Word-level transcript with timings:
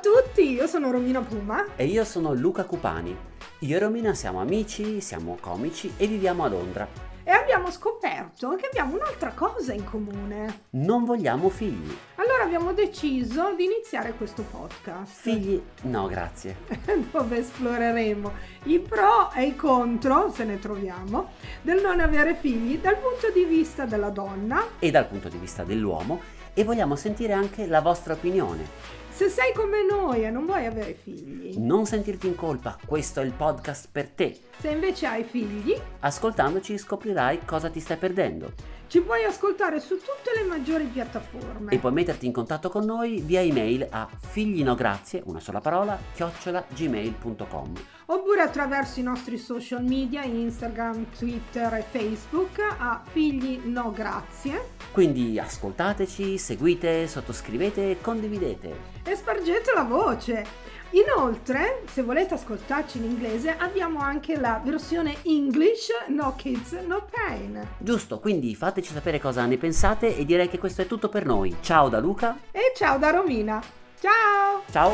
tutti, 0.00 0.52
io 0.52 0.66
sono 0.66 0.90
Romina 0.90 1.20
Puma. 1.20 1.66
E 1.76 1.84
io 1.84 2.04
sono 2.04 2.32
Luca 2.32 2.64
Cupani. 2.64 3.16
Io 3.60 3.76
e 3.76 3.78
Romina 3.78 4.14
siamo 4.14 4.40
amici, 4.40 5.00
siamo 5.00 5.36
comici 5.40 5.92
e 5.98 6.06
viviamo 6.06 6.44
a 6.44 6.48
Londra. 6.48 6.88
E 7.22 7.30
abbiamo 7.30 7.70
scoperto 7.70 8.56
che 8.56 8.66
abbiamo 8.66 8.94
un'altra 8.94 9.32
cosa 9.34 9.74
in 9.74 9.84
comune. 9.84 10.62
Non 10.70 11.04
vogliamo 11.04 11.50
figli. 11.50 11.94
Allora 12.14 12.44
abbiamo 12.44 12.72
deciso 12.72 13.54
di 13.54 13.64
iniziare 13.64 14.14
questo 14.14 14.42
podcast. 14.42 15.20
Figli? 15.20 15.62
No, 15.82 16.06
grazie. 16.08 16.56
dove 17.12 17.38
esploreremo 17.38 18.32
i 18.64 18.80
pro 18.80 19.30
e 19.34 19.48
i 19.48 19.54
contro, 19.54 20.32
se 20.32 20.44
ne 20.44 20.58
troviamo, 20.58 21.32
del 21.60 21.82
non 21.82 22.00
avere 22.00 22.34
figli 22.34 22.78
dal 22.78 22.96
punto 22.96 23.30
di 23.32 23.44
vista 23.44 23.84
della 23.84 24.10
donna 24.10 24.64
E 24.78 24.90
dal 24.90 25.06
punto 25.06 25.28
di 25.28 25.36
vista 25.36 25.62
dell'uomo 25.62 26.20
e 26.54 26.64
vogliamo 26.64 26.96
sentire 26.96 27.34
anche 27.34 27.66
la 27.66 27.82
vostra 27.82 28.14
opinione. 28.14 28.99
Se 29.20 29.28
sei 29.28 29.52
come 29.52 29.84
noi 29.84 30.24
e 30.24 30.30
non 30.30 30.46
vuoi 30.46 30.64
avere 30.64 30.94
figli, 30.94 31.58
Non 31.58 31.84
sentirti 31.84 32.26
in 32.26 32.34
colpa, 32.34 32.78
questo 32.86 33.20
è 33.20 33.24
il 33.24 33.32
podcast 33.32 33.90
per 33.92 34.08
te. 34.08 34.40
se 34.58 34.70
invece 34.70 35.06
hai 35.06 35.24
figli, 35.24 35.78
Ascoltandoci 36.00 36.78
scoprirai 36.78 37.44
cosa 37.44 37.68
ti 37.68 37.80
stai 37.80 37.98
perdendo 37.98 38.54
ci 38.90 39.02
puoi 39.02 39.22
ascoltare 39.22 39.78
su 39.78 39.98
tutte 39.98 40.36
le 40.36 40.42
maggiori 40.48 40.84
piattaforme. 40.86 41.70
e 41.70 41.78
puoi 41.78 41.92
metterti 41.92 42.26
in 42.26 42.32
contatto 42.32 42.70
con 42.70 42.84
noi 42.84 43.20
via 43.20 43.40
email 43.40 43.86
a 43.88 44.08
figlinograzie, 44.18 45.22
una 45.26 45.38
sola 45.38 45.60
parola, 45.60 45.96
chiocciola 46.12 46.66
gmail.com. 46.74 47.72
Oppure 48.06 48.42
attraverso 48.42 48.98
i 48.98 49.04
nostri 49.04 49.38
social 49.38 49.84
media, 49.84 50.24
Instagram, 50.24 51.06
Twitter 51.16 51.72
e 51.74 51.84
Facebook 51.88 52.58
a 52.58 53.00
figli 53.08 53.60
no 53.62 53.92
grazie 53.92 54.70
Quindi 54.90 55.38
ascoltateci, 55.38 56.36
seguite, 56.36 57.06
sottoscrivete 57.06 57.92
e 57.92 58.00
condividete. 58.00 58.74
e 59.04 59.14
spargete 59.14 59.72
la 59.72 59.84
voce. 59.84 60.44
Inoltre, 60.92 61.82
se 61.86 62.02
volete 62.02 62.34
ascoltarci 62.34 62.98
in 62.98 63.04
inglese, 63.04 63.54
abbiamo 63.56 64.00
anche 64.00 64.36
la 64.36 64.60
versione 64.64 65.18
English 65.22 65.88
No 66.08 66.34
Kids 66.34 66.72
No 66.84 67.06
Pain. 67.08 67.64
Giusto, 67.78 68.18
quindi 68.18 68.56
fateci 68.56 68.92
sapere 68.92 69.20
cosa 69.20 69.46
ne 69.46 69.56
pensate 69.56 70.16
e 70.16 70.24
direi 70.24 70.48
che 70.48 70.58
questo 70.58 70.82
è 70.82 70.86
tutto 70.88 71.08
per 71.08 71.24
noi. 71.24 71.58
Ciao 71.60 71.88
da 71.88 72.00
Luca, 72.00 72.38
E 72.50 72.72
ciao 72.74 72.98
da 72.98 73.10
Romina. 73.10 73.62
Ciao! 74.00 74.62
ciao! 74.68 74.90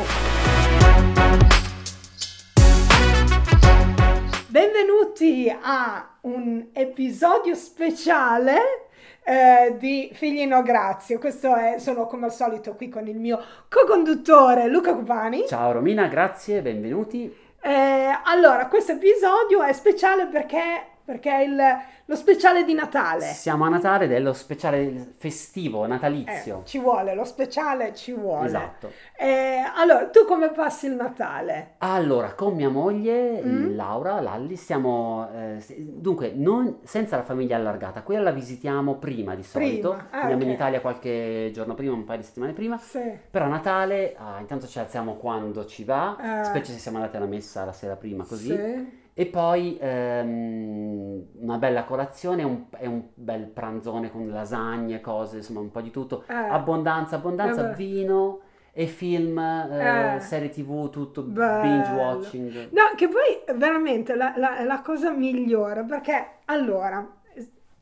Benvenuti 4.48 5.48
a 5.48 6.18
un 6.22 6.66
episodio 6.74 7.54
speciale 7.54 8.85
eh, 9.26 9.76
di 9.76 10.08
Figli 10.12 10.46
No 10.46 10.62
Grazie. 10.62 11.18
Questo 11.18 11.52
è, 11.56 11.78
sono 11.78 12.06
come 12.06 12.26
al 12.26 12.32
solito 12.32 12.76
qui 12.76 12.88
con 12.88 13.08
il 13.08 13.18
mio 13.18 13.42
co-conduttore 13.68 14.68
Luca 14.68 14.94
Cupani. 14.94 15.44
Ciao 15.48 15.72
Romina, 15.72 16.06
grazie, 16.06 16.62
benvenuti. 16.62 17.34
Eh, 17.60 18.20
allora, 18.22 18.68
questo 18.68 18.92
episodio 18.92 19.62
è 19.64 19.72
speciale 19.72 20.26
perché, 20.26 20.58
perché 21.06 21.30
è 21.30 21.40
il- 21.42 21.76
lo 22.08 22.14
speciale 22.16 22.64
di 22.64 22.74
Natale. 22.74 23.24
Siamo 23.24 23.64
a 23.64 23.68
Natale 23.68 24.04
ed 24.04 24.12
è 24.12 24.18
lo 24.20 24.32
speciale 24.34 25.12
festivo, 25.16 25.84
Eh, 25.84 25.88
natalizio. 25.88 26.62
ci 26.66 26.78
vuole, 26.78 27.14
lo 27.14 27.24
speciale 27.24 27.94
ci 27.94 28.12
vuole. 28.12 28.46
Esatto. 28.46 28.90
Eh, 29.16 29.62
allora, 29.74 30.06
tu 30.08 30.24
come 30.26 30.50
passi 30.50 30.86
il 30.86 30.94
Natale? 30.96 31.74
Allora, 31.78 32.34
con 32.34 32.54
mia 32.54 32.68
moglie, 32.68 33.40
Mm. 33.42 33.74
Laura, 33.76 34.20
Lalli, 34.20 34.56
stiamo... 34.56 35.28
eh, 35.34 35.64
dunque, 35.78 36.32
non, 36.34 36.78
senza 36.84 37.16
la 37.16 37.22
famiglia 37.22 37.56
allargata, 37.56 38.02
quella 38.02 38.22
la 38.22 38.30
visitiamo 38.32 38.96
prima 38.96 39.34
di 39.34 39.42
solito. 39.44 39.90
Prima, 39.90 40.08
ah, 40.10 40.20
Andiamo 40.22 40.42
in 40.42 40.48
ok. 40.50 40.54
Italia 40.54 40.80
qualche 40.80 41.50
giorno 41.54 41.74
prima, 41.74 41.94
un 41.94 42.04
paio 42.04 42.18
di 42.18 42.24
settimane 42.24 42.52
prima. 42.52 42.76
Sì. 42.78 43.00
Però 43.30 43.44
a 43.44 43.48
Natale, 43.48 44.14
ah, 44.18 44.40
intanto 44.40 44.66
ci 44.66 44.78
alziamo 44.80 45.14
quando 45.14 45.64
ci 45.66 45.84
va, 45.84 46.40
Eh. 46.40 46.44
specie 46.44 46.72
se 46.72 46.78
siamo 46.78 46.96
andati 46.98 47.16
alla 47.16 47.26
messa 47.26 47.64
la 47.64 47.72
sera 47.72 47.94
prima, 47.96 48.24
così. 48.24 48.48
Sì. 48.48 49.04
E 49.18 49.24
poi 49.24 49.78
ehm, 49.80 51.24
una 51.40 51.56
bella 51.56 51.84
colazione 51.84 52.42
un- 52.42 52.66
e 52.78 52.86
un 52.86 53.02
bel 53.14 53.46
pranzone 53.46 54.10
con 54.10 54.28
lasagne, 54.28 55.00
cose, 55.00 55.38
insomma 55.38 55.60
un 55.60 55.70
po' 55.70 55.80
di 55.80 55.90
tutto. 55.90 56.24
Eh. 56.28 56.34
Abbondanza, 56.34 57.16
abbondanza, 57.16 57.70
Eh 57.70 57.74
vino 57.76 58.40
e 58.72 58.86
film, 58.86 59.38
eh, 59.38 60.16
Eh. 60.16 60.20
serie 60.20 60.50
tv, 60.50 60.90
tutto 60.90 61.22
Bello. 61.22 61.60
binge 61.62 61.90
watching. 61.92 62.68
No, 62.72 62.82
che 62.94 63.08
poi 63.08 63.56
veramente 63.56 64.14
la, 64.14 64.34
la- 64.36 64.62
la 64.64 64.82
cosa 64.82 65.10
migliore, 65.12 65.84
perché 65.84 66.40
allora, 66.44 67.02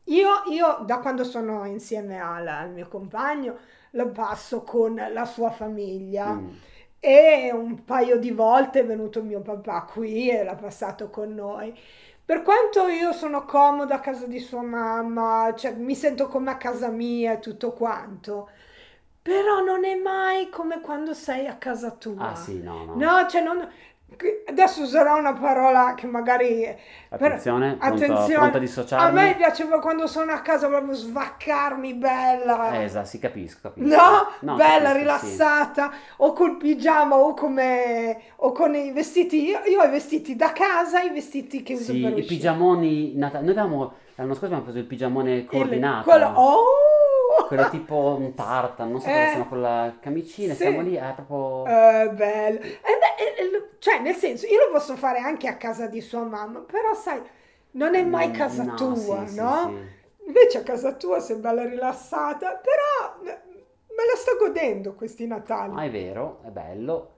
io, 0.05 0.28
io 0.53 0.84
da 0.87 0.99
quando 1.01 1.25
sono 1.25 1.65
insieme 1.65 2.21
al, 2.21 2.47
al 2.47 2.71
mio 2.71 2.87
compagno 2.87 3.56
lo 3.93 4.11
passo 4.11 4.62
con 4.62 4.95
la 5.12 5.25
sua 5.25 5.51
famiglia 5.51 6.33
Mm. 6.34 6.49
E 7.04 7.53
un 7.53 7.84
paio 7.84 8.19
di 8.19 8.31
volte 8.31 8.81
è 8.81 8.87
venuto 8.87 9.22
mio 9.22 9.41
papà 9.41 9.82
qui 9.82 10.31
e 10.31 10.42
l'ha 10.42 10.54
passato 10.54 11.10
con 11.10 11.34
noi. 11.34 11.78
Per 12.25 12.41
quanto 12.41 12.87
io 12.88 13.12
sono 13.12 13.44
comoda 13.44 13.97
a 13.97 14.00
casa 14.00 14.26
di 14.26 14.38
sua 14.38 14.62
mamma, 14.62 15.53
cioè 15.54 15.75
mi 15.75 15.94
sento 15.94 16.28
come 16.28 16.50
a 16.50 16.56
casa 16.56 16.88
mia 16.88 17.34
e 17.34 17.38
tutto 17.41 17.72
quanto, 17.72 18.48
però 19.20 19.60
non 19.60 19.84
è 19.84 19.94
mai 19.97 20.48
come 20.48 20.81
quando 20.81 21.12
sei 21.12 21.47
a 21.47 21.56
casa 21.56 21.91
tua. 21.91 22.31
Ah 22.31 22.34
sì, 22.34 22.62
no, 22.62 22.84
no. 22.84 22.94
No, 22.97 23.28
cioè 23.28 23.42
non... 23.42 23.69
Adesso 24.47 24.83
userò 24.83 25.19
una 25.19 25.33
parola 25.33 25.95
che 25.97 26.07
magari... 26.07 26.63
per- 27.09 27.23
Attenzione, 27.33 27.77
pronto, 27.77 27.95
attenzione. 28.05 28.35
pronto 28.35 28.55
a 28.55 28.57
A 28.57 28.61
dissociarmi. 28.61 29.21
me 29.21 29.35
piaceva 29.37 29.81
quando 29.81 30.07
sono 30.07 30.33
a 30.33 30.41
casa 30.41 30.69
proprio 30.69 30.95
svaccarmi 30.95 31.95
bella. 31.95 32.73
Eh, 32.75 32.85
esatto, 32.85 33.07
sì, 33.07 33.19
capisco, 33.19 33.61
capisco. 33.71 33.97
No, 33.97 34.29
No, 34.41 34.55
bella, 34.57 34.93
capisco, 34.93 34.93
sì. 34.93 34.99
rilassata, 34.99 35.91
o 36.19 36.33
col 36.33 36.57
pigiama 36.57 37.17
o 37.17 37.35
come 37.35 38.21
o 38.37 38.53
con 38.53 38.75
i 38.75 38.93
vestiti. 38.93 39.45
Io, 39.45 39.61
io 39.67 39.81
ho 39.81 39.85
i 39.85 39.91
vestiti 39.91 40.37
da 40.37 40.53
casa, 40.53 41.01
i 41.03 41.11
vestiti 41.11 41.63
che 41.63 41.75
uso 41.75 41.93
Sì, 41.93 42.01
per 42.01 42.11
i 42.11 42.15
uscire. 42.15 42.27
pigiamoni 42.27 43.13
natali. 43.17 43.45
Noi 43.47 43.57
avevamo, 43.57 43.93
l'anno 44.15 44.31
scorso 44.33 44.47
abbiamo 44.47 44.63
preso 44.65 44.79
il 44.79 44.85
pigiamone 44.87 45.45
coordinato. 45.47 46.09
quello- 46.11 46.33
oh! 46.35 46.63
Quello 47.49 47.69
tipo 47.69 48.17
un 48.19 48.33
tartan, 48.35 48.91
non 48.93 49.01
so 49.01 49.09
Eh. 49.09 49.13
cosa 49.13 49.33
sono 49.33 49.49
con 49.49 49.61
la 49.61 49.93
camicina, 50.01 50.55
Sì. 50.55 50.61
siamo 50.63 50.81
lì, 50.83 50.95
è 50.95 51.13
proprio... 51.17 51.67
Eh, 51.67 52.09
bello. 52.11 52.59
E 52.61 52.61
beh, 52.61 52.61
e- 52.61 52.91
e- 52.93 53.03
cioè, 53.84 54.00
nel 54.00 54.15
senso, 54.15 54.47
io 54.47 54.67
lo 54.67 54.72
posso 54.72 54.97
fare 54.97 55.19
anche 55.19 55.47
a 55.49 55.56
casa 55.56 55.87
di 55.87 56.00
sua 56.00 56.22
mamma, 56.25 56.61
però 56.61 56.95
sai, 56.95 57.21
non 57.72 57.95
è 57.95 58.03
mai 58.05 58.31
Mm, 58.31 58.31
casa 58.31 58.65
no, 58.65 58.75
tua, 58.75 58.97
sì, 58.97 59.27
sì, 59.27 59.50
no? 59.50 59.53
sì. 59.53 59.89
Invece 60.27 60.59
a 60.59 60.62
casa 60.62 60.95
tua 60.95 61.21
sei 61.21 61.37
bella 61.37 61.65
rilassata, 61.69 62.56
però 62.56 63.22
me 63.22 64.05
la 64.06 64.17
sto 64.17 64.37
godendo 64.39 64.95
questi 64.95 65.27
Natali. 65.27 65.77
Ah, 65.77 65.84
è 65.84 65.91
vero, 65.91 66.41
è 66.43 66.50
bello. 66.50 67.12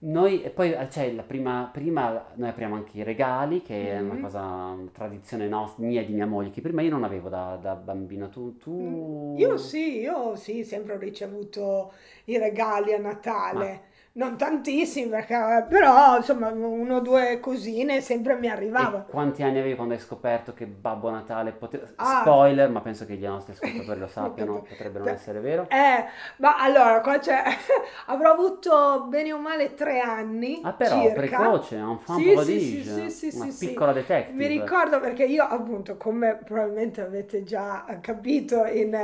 Noi, 0.00 0.42
e 0.42 0.50
poi 0.50 0.72
eh, 0.72 0.86
c'è 0.88 1.12
la 1.12 1.22
prima, 1.24 1.68
prima 1.72 2.26
noi 2.36 2.48
apriamo 2.50 2.74
anche 2.76 2.98
i 2.98 3.02
regali, 3.02 3.62
che 3.62 3.92
è 3.92 4.00
Mhm. 4.00 4.00
una 4.00 4.18
cosa, 4.18 4.40
una 4.42 4.90
tradizione 4.92 5.48
nostra, 5.48 5.84
mia 5.84 6.00
e 6.02 6.06
di 6.06 6.12
mia 6.12 6.26
moglie, 6.26 6.50
che 6.50 6.60
prima 6.60 6.82
io 6.82 6.90
non 6.90 7.04
avevo 7.04 7.28
da, 7.28 7.56
da 7.56 7.74
bambina. 7.74 8.28
Tu, 8.28 8.56
tu... 8.56 9.26
Io 9.34 9.56
sì, 9.56 10.00
io 10.00 10.34
sì, 10.36 10.64
sempre 10.64 10.94
ho 10.94 10.98
ricevuto 10.98 11.92
i 12.24 12.36
regali 12.38 12.92
a 12.92 12.98
Natale. 12.98 13.82
Non 14.18 14.36
tantissimi, 14.36 15.08
perché, 15.08 15.66
però 15.68 16.16
insomma 16.16 16.48
uno 16.50 16.96
o 16.96 17.00
due 17.00 17.38
cosine 17.40 18.00
sempre 18.00 18.34
mi 18.34 18.48
E 18.48 18.50
arrivavano. 18.50 19.06
quanti 19.06 19.42
anni 19.42 19.58
avevi 19.58 19.74
quando 19.74 19.94
hai 19.94 20.00
scoperto 20.00 20.52
che 20.54 20.66
Babbo 20.66 21.10
Natale 21.10 21.52
poteva... 21.52 21.86
Ah. 21.96 22.20
Spoiler, 22.22 22.68
ma 22.70 22.80
penso 22.80 23.06
che 23.06 23.14
i 23.14 23.18
nostri 23.20 23.52
ascoltatori 23.54 24.00
lo 24.00 24.06
sappiano, 24.06 24.62
potrebbe 24.62 24.98
non 24.98 25.08
essere 25.08 25.40
vero. 25.40 25.66
Eh, 25.70 26.04
ma 26.38 26.56
allora, 26.58 27.00
qua 27.00 27.18
c'è, 27.18 27.42
avrò 28.06 28.32
avuto 28.32 29.04
bene 29.08 29.32
o 29.32 29.38
male 29.38 29.74
tre 29.74 30.00
anni 30.00 30.60
Ah 30.62 30.72
però, 30.72 30.96
circa. 31.02 31.14
precoce, 31.14 31.76
un 31.76 31.98
fan 31.98 32.16
Sì, 32.16 32.24
sì, 32.24 32.34
prodige, 32.34 32.92
sì, 32.92 33.10
sì, 33.10 33.30
sì, 33.30 33.36
una 33.36 33.44
sì, 33.46 33.52
sì. 33.52 33.66
piccola 33.66 33.92
detective. 33.92 34.32
Mi 34.32 34.46
ricordo 34.46 35.00
perché 35.00 35.24
io 35.24 35.44
appunto, 35.44 35.96
come 35.96 36.36
probabilmente 36.36 37.00
avete 37.00 37.42
già 37.44 37.84
capito 38.00 38.64
in- 38.66 38.96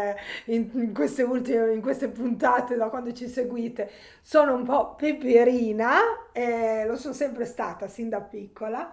in 0.46 0.92
queste 0.94 1.22
ultime, 1.22 1.72
in 1.72 1.80
queste 1.82 2.08
puntate 2.08 2.76
da 2.76 2.88
quando 2.88 3.12
ci 3.12 3.28
seguite, 3.28 3.90
sono 4.22 4.54
un 4.54 4.64
po' 4.64 4.94
peperina, 5.12 6.30
e 6.32 6.84
lo 6.86 6.96
sono 6.96 7.12
sempre 7.14 7.44
stata 7.44 7.86
sin 7.88 8.08
da 8.08 8.20
piccola. 8.20 8.90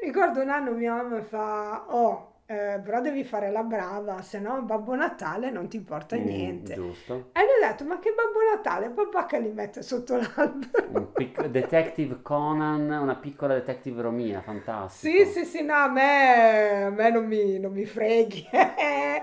Ricordo 0.00 0.40
un 0.40 0.48
anno 0.48 0.72
mia 0.72 0.94
mamma 0.94 1.22
fa, 1.22 1.84
oh, 1.88 2.30
eh, 2.46 2.80
però 2.82 3.00
devi 3.00 3.22
fare 3.24 3.50
la 3.50 3.62
brava, 3.62 4.20
se 4.22 4.38
no 4.40 4.60
Babbo 4.62 4.94
Natale 4.94 5.50
non 5.50 5.68
ti 5.68 5.80
porta 5.80 6.16
Mm, 6.16 6.24
niente. 6.24 6.74
giusto. 6.74 7.30
E 7.32 7.40
gli 7.40 7.64
ho 7.64 7.66
detto, 7.68 7.84
ma 7.84 7.98
che 7.98 8.12
Babbo 8.12 8.38
Natale? 8.54 8.90
Papà 8.90 9.26
che 9.26 9.38
li 9.40 9.50
mette 9.52 9.82
sotto 9.82 10.16
l'albero. 10.16 11.12
Pic- 11.14 11.46
Detective 11.46 12.20
Conan, 12.22 12.90
una 12.90 13.14
piccola 13.14 13.54
detective 13.54 14.02
Romina, 14.02 14.42
fantastico. 14.42 15.16
Sì, 15.16 15.24
sì, 15.30 15.44
sì, 15.46 15.62
no, 15.62 15.74
a 15.74 15.88
me, 15.88 16.84
a 16.84 16.90
me 16.90 17.10
non, 17.10 17.24
mi, 17.26 17.58
non 17.58 17.72
mi 17.72 17.86
freghi. 17.86 18.46
e, 18.52 19.22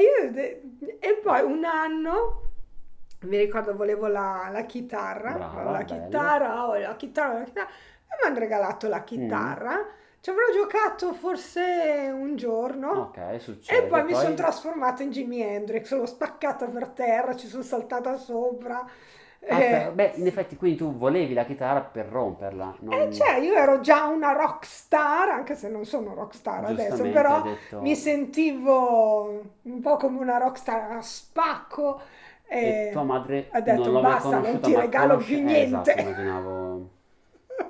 io, 0.00 0.32
e 1.00 1.14
poi 1.22 1.42
un 1.42 1.64
anno, 1.64 2.47
mi 3.20 3.36
ricordo, 3.36 3.74
volevo 3.74 4.06
la, 4.06 4.48
la 4.52 4.62
chitarra, 4.62 5.32
Brava, 5.32 5.70
la 5.70 5.82
chitarra, 5.84 6.66
oh, 6.68 6.78
la 6.78 6.96
chitarra, 6.96 7.38
la 7.38 7.44
chitarra, 7.44 7.68
e 7.68 8.16
mi 8.22 8.28
hanno 8.28 8.38
regalato 8.38 8.88
la 8.88 9.02
chitarra. 9.02 9.86
Ci 10.20 10.30
avrò 10.30 10.42
giocato 10.52 11.12
forse 11.14 12.10
un 12.12 12.34
giorno. 12.36 12.90
Ok, 13.14 13.40
succede. 13.40 13.84
E 13.86 13.88
poi 13.88 14.02
mi 14.04 14.14
sono 14.14 14.34
trasformata 14.34 15.02
in 15.02 15.10
Jimi 15.10 15.40
Hendrix, 15.40 15.92
l'ho 15.94 16.06
spaccata 16.06 16.66
per 16.66 16.88
terra, 16.88 17.36
ci 17.36 17.46
sono 17.46 17.62
saltata 17.62 18.16
sopra. 18.16 18.84
Ah, 19.50 19.62
Eh, 19.62 19.70
per- 19.70 19.92
beh, 19.92 20.12
in 20.16 20.26
effetti 20.26 20.56
quindi 20.56 20.76
tu 20.78 20.96
volevi 20.96 21.32
la 21.32 21.44
chitarra 21.44 21.80
per 21.80 22.06
romperla. 22.06 22.74
non- 22.80 22.92
Eh, 23.00 23.12
cioè, 23.12 23.36
io 23.36 23.54
ero 23.54 23.78
già 23.80 24.06
una 24.06 24.32
rockstar, 24.32 25.28
anche 25.30 25.54
se 25.54 25.68
non 25.68 25.84
sono 25.84 26.12
rockstar 26.14 26.64
adesso, 26.64 27.04
però 27.08 27.42
detto- 27.42 27.80
mi 27.80 27.94
sentivo 27.94 29.42
un 29.62 29.80
po' 29.80 29.96
come 29.96 30.18
una 30.18 30.38
rockstar 30.38 30.90
a 30.96 31.00
spacco. 31.02 32.00
E 32.48 32.86
E 32.86 32.88
tua 32.92 33.02
madre 33.02 33.48
ha 33.50 33.60
detto, 33.60 33.90
non 33.90 34.02
"Basta, 34.02 34.38
non 34.38 34.60
ti 34.60 34.74
regalo 34.74 35.08
conosce- 35.08 35.34
più 35.34 35.36
eh, 35.38 35.42
niente." 35.42 35.92
esatto, 35.92 36.00
immaginavo... 36.00 36.88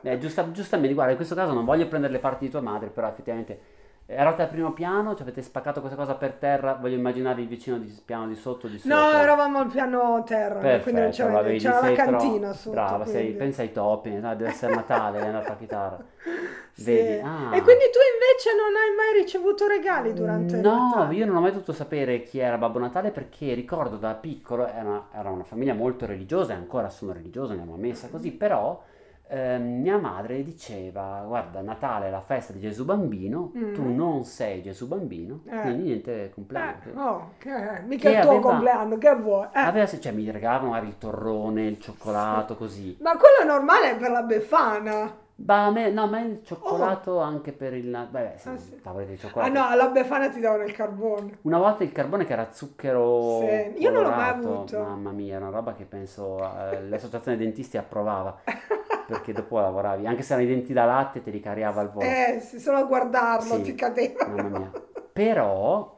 Eh, 0.03 0.19
giusta- 0.19 0.51
giustamente, 0.53 0.95
guarda, 0.95 1.11
in 1.13 1.17
questo 1.17 1.35
caso 1.35 1.53
non 1.53 1.65
voglio 1.65 1.87
prendere 1.89 2.13
le 2.13 2.19
parti 2.21 2.45
di 2.45 2.51
tua 2.51 2.61
madre, 2.61 2.89
però 2.89 3.09
effettivamente 3.09 3.77
eravate 4.07 4.43
al 4.43 4.49
primo 4.49 4.73
piano, 4.73 5.15
ci 5.15 5.23
avete 5.23 5.43
spaccato 5.43 5.81
questa 5.81 5.99
cosa 5.99 6.15
per 6.15 6.33
terra, 6.33 6.75
voglio 6.75 6.97
immaginare 6.97 7.41
il 7.43 7.49
vicino 7.49 7.77
di 7.79 7.95
piano 8.05 8.27
di 8.29 8.35
sotto, 8.37 8.67
di 8.69 8.79
sopra. 8.79 8.97
no, 8.97 9.19
eravamo 9.19 9.59
al 9.59 9.67
piano 9.67 10.23
terra, 10.25 10.61
quindi 10.61 11.01
non 11.01 11.11
Perfetto, 11.11 11.29
c'era, 11.29 11.43
vedi, 11.43 11.59
c'era 11.59 11.81
la 11.81 11.93
cantina 11.93 12.53
sotto. 12.53 12.71
Brava, 12.71 13.05
sei, 13.07 13.33
pensa 13.33 13.63
ai 13.63 13.73
topi, 13.73 14.11
no, 14.13 14.35
deve 14.37 14.51
essere 14.51 14.75
Natale, 14.75 15.19
è 15.19 15.27
andata 15.27 15.49
la 15.49 15.57
chitarra. 15.57 15.99
Sì. 16.79 16.85
Vedi, 16.93 17.19
ah. 17.21 17.57
E 17.57 17.61
quindi 17.63 17.85
tu 17.91 17.99
invece 18.15 18.55
non 18.57 18.73
hai 18.77 18.95
mai 18.97 19.21
ricevuto 19.21 19.67
regali 19.67 20.13
durante 20.13 20.55
il 20.57 20.61
No, 20.63 20.91
Natale? 20.95 21.15
io 21.17 21.27
non 21.27 21.37
ho 21.37 21.41
mai 21.41 21.51
dovuto 21.51 21.73
sapere 21.73 22.23
chi 22.23 22.39
era 22.39 22.57
Babbo 22.57 22.79
Natale 22.79 23.11
perché 23.11 23.53
ricordo 23.55 23.97
da 23.97 24.15
piccolo, 24.15 24.67
era 24.67 24.89
una, 24.89 25.09
era 25.13 25.31
una 25.31 25.43
famiglia 25.45 25.75
molto 25.75 26.07
religiosa 26.07 26.53
e 26.53 26.57
ancora 26.57 26.89
sono 26.89 27.13
religioso, 27.13 27.51
andiamo 27.51 27.75
a 27.75 27.79
messa 27.79 28.09
così, 28.09 28.31
però 28.31 28.81
ehm, 29.27 29.81
mia 29.81 29.99
madre 29.99 30.45
diceva, 30.45 31.25
guarda, 31.27 31.61
Natale 31.63 32.07
è 32.07 32.11
la 32.11 32.21
festa 32.21 32.53
di 32.53 32.61
Gesù 32.61 32.85
Bambino, 32.85 33.51
Mm. 33.57 33.75
tu 33.75 33.83
non 33.93 34.23
sei 34.25 34.63
Gesù 34.63 34.87
Bambino, 34.87 35.41
Eh. 35.51 35.61
quindi 35.63 35.83
niente 35.83 36.31
compleanno. 36.33 36.79
Eh, 36.87 36.97
oh, 36.97 37.31
che, 37.39 37.51
mica 37.87 38.09
Che 38.09 38.15
il 38.17 38.21
tuo 38.23 38.31
aveva- 38.31 38.51
compleanno, 38.51 38.99
che 38.99 39.15
vuoi? 39.17 39.47
Eh. 39.53 39.59
Aveva, 39.59 39.87
cioè 39.87 40.13
mi 40.13 40.31
regalavano 40.31 40.71
magari 40.71 40.87
il 40.89 40.97
torrone, 40.99 41.67
il 41.67 41.81
cioccolato, 41.81 42.57
così. 42.57 42.97
Ma 43.01 43.17
quello 43.17 43.39
è 43.43 43.45
normale 43.45 43.97
per 43.97 44.11
la 44.13 44.23
Befana. 44.23 45.27
Ma 45.41 45.67
a 45.67 45.71
me, 45.71 45.91
no, 45.91 46.03
a 46.03 46.07
me 46.07 46.23
il 46.23 46.45
cioccolato 46.45 47.19
anche 47.21 47.53
per 47.53 47.73
il... 47.75 48.09
Beh, 48.11 48.35
sì, 48.37 48.49
Oh. 48.49 48.53
Ah, 48.53 48.59
sì. 48.59 48.81
tavolette 48.83 49.13
di 49.13 49.17
Ah 49.17 49.21
cioccolato. 49.21 49.53
no, 49.53 49.67
alla 49.67 49.89
Befana 49.89 50.29
ti 50.29 50.41
davano 50.41 50.65
il 50.65 50.73
carbone. 50.73 51.39
Una 51.43 51.59
volta 51.59 51.85
il 51.85 51.93
carbone 51.93 52.25
che 52.27 52.33
era 52.33 52.51
zucchero 52.53 53.39
Sì, 53.39 53.81
io 53.81 53.91
non 53.93 54.03
l'ho 54.03 54.09
mai 54.11 54.31
colorato, 54.31 54.49
avuto. 54.49 54.77
mamma 54.79 55.11
mia, 55.13 55.35
è 55.35 55.39
una 55.41 55.51
roba 55.51 55.75
che 55.75 55.85
penso 55.85 56.39
eh, 56.39 56.83
l'associazione 56.89 57.37
dentisti 57.37 57.77
approvava, 57.79 58.37
perché 59.07 59.33
dopo 59.33 59.59
lavoravi, 59.61 60.07
anche 60.07 60.23
se 60.23 60.35
erano 60.35 60.49
i 60.49 60.53
denti 60.55 60.73
da 60.73 60.85
latte 60.85 61.23
te 61.23 61.31
li 61.31 61.41
cariava 61.41 61.81
al 61.81 61.91
volo, 61.93 62.07
Eh, 62.07 62.41
sì, 62.41 62.59
solo 62.61 62.79
a 62.79 62.83
guardarlo 62.85 63.61
Sì, 63.61 63.63
ti 63.63 63.75
cadeva. 63.75 64.25
mamma 64.27 64.49
mia. 64.49 64.73
Però 65.13 65.97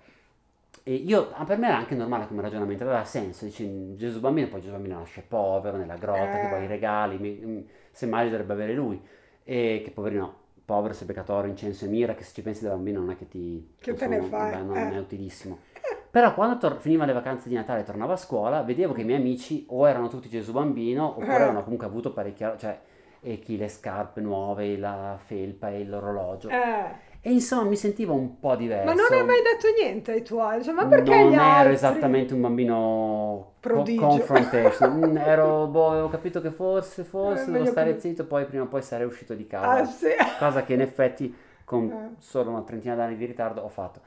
e 0.83 0.95
io, 0.95 1.31
ah, 1.35 1.45
per 1.45 1.59
me 1.59 1.67
era 1.69 1.77
anche 1.77 1.95
normale 1.95 2.27
come 2.27 2.43
ragionamento, 2.43 2.85
aveva 2.85 3.05
senso, 3.05 3.45
dici 3.45 3.95
Gesù 3.97 4.21
bambino, 4.21 4.49
poi 4.49 4.61
Gesù 4.61 4.73
bambino 4.73 4.99
nasce 4.99 5.23
povero 5.23 5.77
nella 5.77 5.97
grotta, 5.97 6.39
che 6.39 6.47
Eh. 6.47 6.49
poi 6.49 6.65
i 6.65 6.67
regali, 6.67 7.19
mi- 7.19 7.41
mm, 7.45 7.61
semmai 7.91 8.31
dovrebbe 8.31 8.53
avere 8.55 8.73
lui, 8.75 9.01
e 9.45 9.81
che 9.85 9.91
poverino, 9.91 10.35
povero 10.65 10.95
se 10.95 11.05
peccatore, 11.05 11.49
incenso 11.49 11.85
e 11.85 11.89
mira, 11.89 12.15
che 12.15 12.23
se 12.23 12.33
ci 12.33 12.43
pensi 12.43 12.65
da 12.65 12.71
bambino 12.71 13.01
non 13.01 13.11
è 13.11 13.17
che 13.17 13.29
ti... 13.29 13.75
Che 13.79 13.95
te 13.95 14.07
ne 14.07 14.21
fai, 14.23 14.57
beh, 14.57 14.63
non 14.63 14.77
eh. 14.77 14.93
è 14.95 14.99
utilissimo. 14.99 15.59
Però 16.11 16.35
quando 16.35 16.59
tor- 16.59 16.81
finiva 16.81 17.05
le 17.05 17.13
vacanze 17.13 17.49
di 17.49 17.55
Natale 17.55 17.81
e 17.81 17.85
tornavo 17.85 18.13
a 18.13 18.17
scuola, 18.17 18.63
vedevo 18.63 18.93
che 18.93 19.03
i 19.03 19.05
miei 19.05 19.19
amici 19.19 19.65
o 19.69 19.89
erano 19.89 20.09
tutti 20.09 20.29
Gesù 20.29 20.53
bambino, 20.53 21.07
oppure 21.09 21.27
Eh. 21.27 21.35
avevano 21.35 21.63
comunque 21.63 21.87
avuto 21.87 22.13
parecchia, 22.13 22.57
cioè, 22.57 22.81
e 23.21 23.39
chi 23.39 23.57
le 23.57 23.69
scarpe 23.69 24.21
nuove, 24.21 24.77
la 24.77 25.17
felpa 25.23 25.71
e 25.71 25.85
l'orologio. 25.85 26.49
Eh, 26.49 27.10
E 27.23 27.31
insomma 27.33 27.69
mi 27.69 27.77
sentivo 27.77 28.15
un 28.15 28.39
po' 28.39 28.57
diverso. 28.57 28.87
ma 28.87 28.95
non 28.95 29.13
hai 29.13 29.27
mai 29.27 29.43
detto 29.43 29.67
niente 29.79 30.13
ai 30.13 30.23
tuoi? 30.23 30.59
Dice, 30.59 30.73
ma 30.73 30.87
perché 30.87 31.11
non 31.11 31.31
gli 31.31 31.35
ero 31.35 31.43
altri? 31.43 31.75
esattamente 31.75 32.33
un 32.35 32.41
bambino 32.41 33.53
co- 33.61 33.61
Prodigio. 33.61 34.07
confrontation. 34.07 34.91
Mm, 35.13 35.17
ero, 35.19 35.67
boh, 35.67 35.91
avevo 35.91 36.09
capito 36.09 36.41
che 36.41 36.51
forse, 36.51 37.05
forse 37.05 37.51
Eh, 37.51 37.53
devo 37.53 37.65
stare 37.67 37.95
così. 37.95 38.09
zitto, 38.09 38.25
poi 38.27 38.47
prima 38.47 38.65
o 38.65 38.67
poi 38.69 38.83
sarei 38.83 39.07
uscito 39.07 39.35
di 39.35 39.47
casa. 39.47 39.83
Ah, 39.83 39.85
sì. 39.85 40.09
Cosa 40.39 40.63
che 40.65 40.73
in 40.73 40.81
effetti 40.81 41.35
con 41.65 41.91
Eh. 41.91 42.15
solo 42.19 42.51
una 42.51 42.63
trentina 42.63 42.95
d'anni 42.95 43.17
di 43.17 43.27
ritardo 43.27 43.61
ho 43.61 43.69
fatto. 43.69 44.01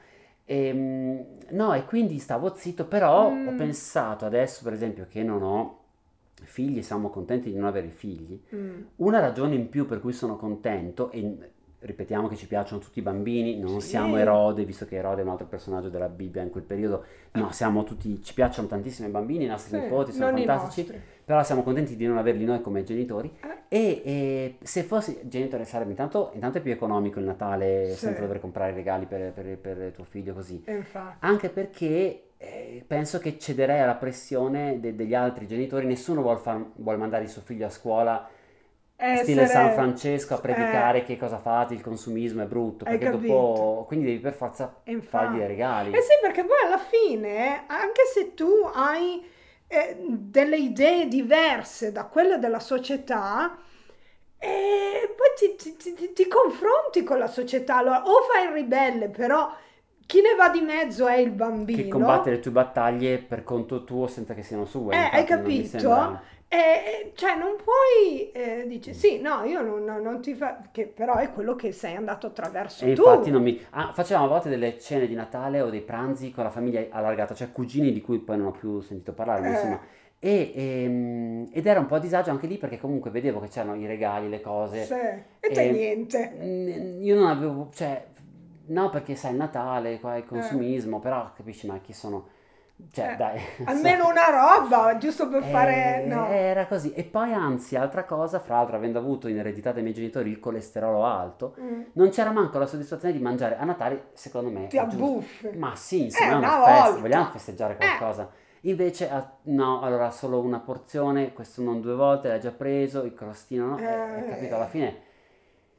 Ehm, 0.46 1.24
no, 1.50 1.72
e 1.72 1.84
quindi 1.84 2.18
stavo 2.18 2.54
zitto, 2.56 2.84
però 2.86 3.30
Mm. 3.30 3.46
ho 3.48 3.54
pensato 3.54 4.24
adesso, 4.26 4.62
per 4.64 4.72
esempio, 4.72 5.06
che 5.08 5.22
non 5.22 5.42
ho 5.42 5.78
figli, 6.42 6.82
siamo 6.82 7.10
contenti 7.10 7.50
di 7.50 7.56
non 7.56 7.66
avere 7.68 7.88
figli. 7.90 8.38
Mm. 8.54 8.82
Una 8.96 9.20
ragione 9.20 9.54
in 9.54 9.68
più 9.68 9.86
per 9.86 10.00
cui 10.00 10.12
sono 10.12 10.36
contento, 10.36 11.10
e 11.12 11.38
ripetiamo 11.84 12.28
che 12.28 12.36
ci 12.36 12.46
piacciono 12.46 12.80
tutti 12.80 12.98
i 12.98 13.02
bambini, 13.02 13.58
non 13.58 13.80
Sì. 13.80 13.88
siamo 13.88 14.16
Erode, 14.16 14.64
visto 14.64 14.86
che 14.86 14.96
Erode 14.96 15.20
è 15.20 15.24
un 15.24 15.30
altro 15.30 15.46
personaggio 15.46 15.88
della 15.88 16.08
Bibbia 16.08 16.42
in 16.42 16.50
quel 16.50 16.64
periodo, 16.64 17.04
no, 17.32 17.52
siamo 17.52 17.84
tutti, 17.84 18.22
ci 18.22 18.32
piacciono 18.34 18.68
tantissimo 18.68 19.06
i 19.06 19.10
bambini, 19.10 19.44
i 19.44 19.48
nostri 19.48 19.76
Sì, 19.76 19.82
nipoti 19.84 20.12
sono 20.12 20.34
fantastici, 20.36 20.90
però 21.24 21.42
siamo 21.42 21.62
contenti 21.62 21.96
di 21.96 22.06
non 22.06 22.16
averli 22.16 22.44
noi 22.44 22.60
come 22.62 22.84
genitori. 22.84 23.30
Eh. 23.42 23.76
E, 23.76 24.02
e 24.04 24.56
se 24.62 24.82
fossi 24.82 25.18
genitore 25.24 25.64
sarebbe 25.64 25.90
intanto, 25.90 26.30
intanto 26.34 26.58
è 26.58 26.60
più 26.60 26.72
economico 26.72 27.18
il 27.18 27.26
Natale 27.26 27.90
Sì. 27.90 27.98
senza 28.06 28.20
dover 28.20 28.40
comprare 28.40 28.72
regali 28.72 29.04
per, 29.06 29.32
per- 29.32 29.58
per 29.58 29.92
tuo 29.94 30.04
figlio 30.04 30.32
così. 30.32 30.62
Infatti. 30.66 31.16
Anche 31.20 31.48
perché 31.50 32.20
eh, 32.38 32.84
penso 32.86 33.18
che 33.18 33.38
cederei 33.38 33.80
alla 33.80 33.94
pressione 33.94 34.78
de- 34.80 34.94
degli 34.94 35.14
altri 35.14 35.46
genitori, 35.46 35.86
nessuno 35.86 36.22
vuol, 36.22 36.38
far- 36.38 36.64
vuol 36.76 36.98
mandare 36.98 37.24
il 37.24 37.30
suo 37.30 37.42
figlio 37.42 37.66
a 37.66 37.70
scuola 37.70 38.28
stile 38.96 39.42
Essere- 39.42 39.46
San 39.46 39.72
Francesco 39.72 40.34
a 40.34 40.36
Eh, 40.36 40.40
predicare 40.40 41.04
che 41.04 41.16
cosa 41.16 41.38
fate, 41.38 41.74
il 41.74 41.80
consumismo 41.82 42.42
è 42.42 42.46
brutto, 42.46 42.84
perché 42.84 43.08
dopo 43.10 43.84
quindi 43.86 44.06
devi 44.06 44.18
per 44.18 44.32
forza 44.34 44.74
infatti. 44.84 45.08
fargli 45.08 45.38
dei 45.38 45.46
regali. 45.46 45.90
Eh 45.90 46.00
sì, 46.00 46.08
perché 46.20 46.44
poi 46.44 46.56
alla 46.64 46.78
fine, 46.78 47.64
anche 47.66 48.02
se 48.12 48.34
tu 48.34 48.48
hai 48.72 49.22
eh, 49.66 49.96
delle 50.08 50.56
idee 50.56 51.08
diverse 51.08 51.90
da 51.92 52.04
quelle 52.04 52.38
della 52.38 52.60
società, 52.60 53.56
eh, 54.38 55.14
poi 55.16 55.28
ti, 55.36 55.56
ti- 55.56 55.76
ti- 55.76 55.94
ti- 55.94 56.12
ti 56.12 56.28
confronti 56.28 57.02
con 57.02 57.18
la 57.18 57.26
società. 57.26 57.78
Allora, 57.78 58.02
o 58.04 58.22
fai 58.30 58.44
il 58.46 58.52
ribelle, 58.52 59.08
però 59.08 59.50
chi 60.06 60.20
ne 60.20 60.34
va 60.34 60.50
di 60.50 60.60
mezzo 60.60 61.06
è 61.06 61.16
il 61.16 61.30
bambino. 61.30 61.82
Che 61.82 61.88
combatte 61.88 62.30
le 62.30 62.40
tue 62.40 62.50
battaglie 62.50 63.18
per 63.18 63.42
conto 63.42 63.84
tuo 63.84 64.06
senza 64.06 64.34
che 64.34 64.42
siano 64.42 64.66
sue. 64.66 64.94
Eh, 64.94 65.08
hai 65.16 65.24
capito? 65.24 66.20
Sembra- 66.54 66.72
E, 66.74 67.06
e, 67.08 67.12
cioè, 67.14 67.36
non 67.36 67.56
puoi 67.56 68.30
eh, 68.32 68.64
dici 68.68 68.94
sì, 68.94 69.20
no, 69.20 69.42
io 69.44 69.60
non, 69.62 69.84
non- 69.84 70.20
ti 70.20 70.34
fa. 70.34 70.60
Che 70.70 70.86
però 70.86 71.16
è 71.16 71.32
quello 71.32 71.54
che 71.54 71.72
sei 71.72 71.94
andato 71.94 72.26
attraverso 72.28 72.84
E 72.84 72.94
tu. 72.94 73.02
infatti 73.02 73.30
non 73.30 73.42
mi... 73.42 73.60
ah, 73.70 73.92
facevamo 73.92 74.26
a 74.26 74.28
volte 74.28 74.48
delle 74.48 74.78
cene 74.78 75.06
di 75.06 75.14
Natale 75.14 75.60
o 75.60 75.70
dei 75.70 75.80
pranzi 75.82 76.30
con 76.32 76.44
la 76.44 76.50
famiglia 76.50 76.84
allargata, 76.90 77.34
cioè 77.34 77.50
cugini 77.52 77.92
di 77.92 78.00
cui 78.00 78.18
poi 78.18 78.36
non 78.38 78.46
ho 78.48 78.52
più 78.52 78.80
sentito 78.80 79.12
parlare, 79.12 79.46
Eh. 79.46 79.50
insomma... 79.50 79.80
E, 80.20 80.52
ehm, 80.54 81.48
ed 81.52 81.66
era 81.66 81.80
un 81.80 81.86
po' 81.86 81.96
a 81.96 81.98
disagio 81.98 82.30
anche 82.30 82.46
lì 82.46 82.56
perché 82.56 82.78
comunque 82.78 83.10
vedevo 83.10 83.40
che 83.40 83.48
c'erano 83.48 83.74
i 83.76 83.84
regali, 83.86 84.30
le 84.30 84.40
cose. 84.40 84.84
Sì, 84.84 84.94
E 84.94 85.50
te 85.52 85.68
E- 85.68 85.70
niente. 85.70 86.32
Mm, 86.42 87.02
Io 87.02 87.14
non 87.14 87.26
avevo, 87.28 87.68
cioè, 87.74 88.06
no 88.68 88.88
perché 88.88 89.16
sai 89.16 89.32
il 89.32 89.36
Natale, 89.36 90.00
qua 90.00 90.14
Eh. 90.14 90.20
il 90.20 90.24
consumismo, 90.24 90.98
però 90.98 91.30
capisci 91.36 91.66
ma 91.66 91.78
chi 91.82 91.92
sono... 91.92 92.28
Cioè 92.90 93.12
Eh, 93.12 93.16
dai... 93.16 93.40
Almeno 93.64 94.08
una 94.08 94.30
roba, 94.30 94.96
giusto 94.98 95.28
per 95.28 95.42
fare. 95.44 96.02
Eh, 96.02 96.06
No. 96.06 96.26
Era 96.26 96.66
così. 96.66 96.92
E 96.92 97.04
poi 97.04 97.32
anzi, 97.32 97.76
altra 97.76 98.04
cosa, 98.04 98.40
fra 98.40 98.56
l'altro 98.56 98.76
avendo 98.76 98.98
avuto 98.98 99.28
in 99.28 99.38
eredità 99.38 99.72
dai 99.72 99.82
miei 99.82 99.94
genitori 99.94 100.30
il 100.30 100.40
colesterolo 100.40 101.04
alto, 101.04 101.54
Mm. 101.60 101.82
non 101.92 102.10
c'era 102.10 102.30
manco 102.30 102.58
la 102.58 102.66
soddisfazione 102.66 103.14
di 103.14 103.20
mangiare 103.20 103.56
a 103.56 103.64
Natale, 103.64 104.08
secondo 104.14 104.50
me. 104.50 104.66
Ti 104.66 104.78
abbuffi. 104.78 105.50
Ma 105.56 105.74
sì, 105.76 106.04
insomma, 106.04 106.30
Eh, 106.30 106.34
è 106.34 106.36
una 106.36 106.56
una 106.56 106.64
festa, 106.64 107.00
vogliamo 107.00 107.24
festeggiare 107.30 107.72
Eh. 107.74 107.76
qualcosa. 107.76 108.28
Invece, 108.62 109.10
no, 109.42 109.80
allora 109.82 110.10
solo 110.10 110.40
una 110.40 110.58
porzione, 110.58 111.32
questo 111.32 111.62
non 111.62 111.80
due 111.80 111.94
volte, 111.94 112.28
l'ha 112.28 112.38
già 112.38 112.50
preso, 112.50 113.02
il 113.04 113.14
crostino 113.14 113.66
no, 113.68 113.78
Eh. 113.78 114.24
capito, 114.28 114.54
alla 114.56 114.66
fine 114.66 114.96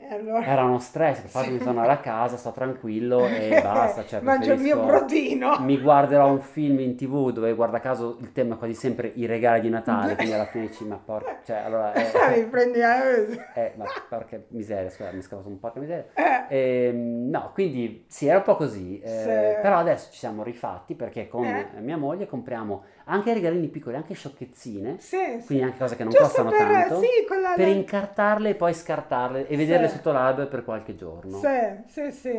allora. 0.09 0.45
era 0.45 0.63
uno 0.63 0.79
stress, 0.79 1.21
che 1.21 1.27
farmi 1.27 1.57
tornare 1.57 1.91
a 1.91 1.97
casa, 1.97 2.37
sto 2.37 2.51
tranquillo 2.51 3.27
e 3.27 3.49
basta, 3.63 4.05
cioè 4.05 4.21
Mangio 4.21 4.51
il 4.53 4.59
mio 4.59 4.83
brodino. 4.83 5.57
mi 5.61 5.79
guarderò 5.79 6.29
un 6.29 6.41
film 6.41 6.79
in 6.79 6.95
tv 6.95 7.31
dove 7.31 7.53
guarda 7.53 7.79
caso 7.79 8.17
il 8.19 8.31
tema 8.31 8.55
è 8.55 8.57
quasi 8.57 8.73
sempre 8.73 9.11
i 9.15 9.25
regali 9.25 9.61
di 9.61 9.69
Natale, 9.69 10.15
quindi 10.15 10.33
alla 10.33 10.45
fine 10.45 10.67
dici 10.67 10.85
ma 10.85 10.97
porca, 11.03 11.39
cioè 11.43 11.57
allora 11.57 11.93
Mi 12.29 12.39
eh, 12.39 12.45
prendi. 12.45 12.79
eh, 12.79 13.39
eh, 13.53 13.73
ma 13.77 13.85
porca 14.09 14.39
miseria, 14.49 14.89
scusa, 14.89 15.11
mi 15.11 15.21
scavato 15.21 15.47
un 15.47 15.59
porca 15.59 15.79
miseria. 15.79 16.05
eh, 16.13 16.43
Ehm, 16.47 17.29
no, 17.29 17.51
quindi 17.53 18.05
sì, 18.07 18.27
era 18.27 18.37
un 18.37 18.43
po' 18.43 18.55
così, 18.55 18.99
eh, 18.99 19.07
Sì. 19.07 19.61
però 19.61 19.77
adesso 19.77 20.11
ci 20.11 20.19
siamo 20.19 20.43
rifatti 20.43 20.93
perché 20.95 21.27
con 21.27 21.45
Eh. 21.45 21.79
mia 21.79 21.97
moglie 21.97 22.27
compriamo 22.27 22.83
anche 23.05 23.33
regalini 23.33 23.67
piccoli, 23.67 23.95
anche 23.95 24.13
sciocchezzine, 24.13 24.97
sì, 24.97 25.17
quindi 25.45 25.63
anche 25.63 25.77
cose 25.77 25.95
che 25.95 26.03
non 26.03 26.13
Giusto 26.13 26.23
costano 26.23 26.49
per, 26.49 26.57
tanto, 26.57 26.99
sì, 26.99 27.25
quella 27.27 27.53
per 27.53 27.67
incartarle 27.67 28.49
e 28.49 28.55
poi 28.55 28.73
scartarle 28.73 29.47
e 29.47 29.57
vederle 29.57 29.87
sotto 29.89 30.11
l'albero 30.11 30.47
per 30.47 30.63
qualche 30.63 30.95
giorno. 30.95 31.37
Sì, 31.39 31.83
sì, 31.87 32.11
sì. 32.11 32.29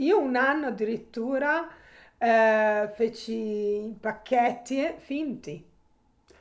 Io 0.00 0.18
un 0.20 0.34
anno 0.36 0.68
addirittura 0.68 1.68
eh, 2.18 2.90
feci 2.94 3.32
i 3.34 3.96
pacchetti 4.00 4.78
eh, 4.84 4.94
finti, 4.98 5.62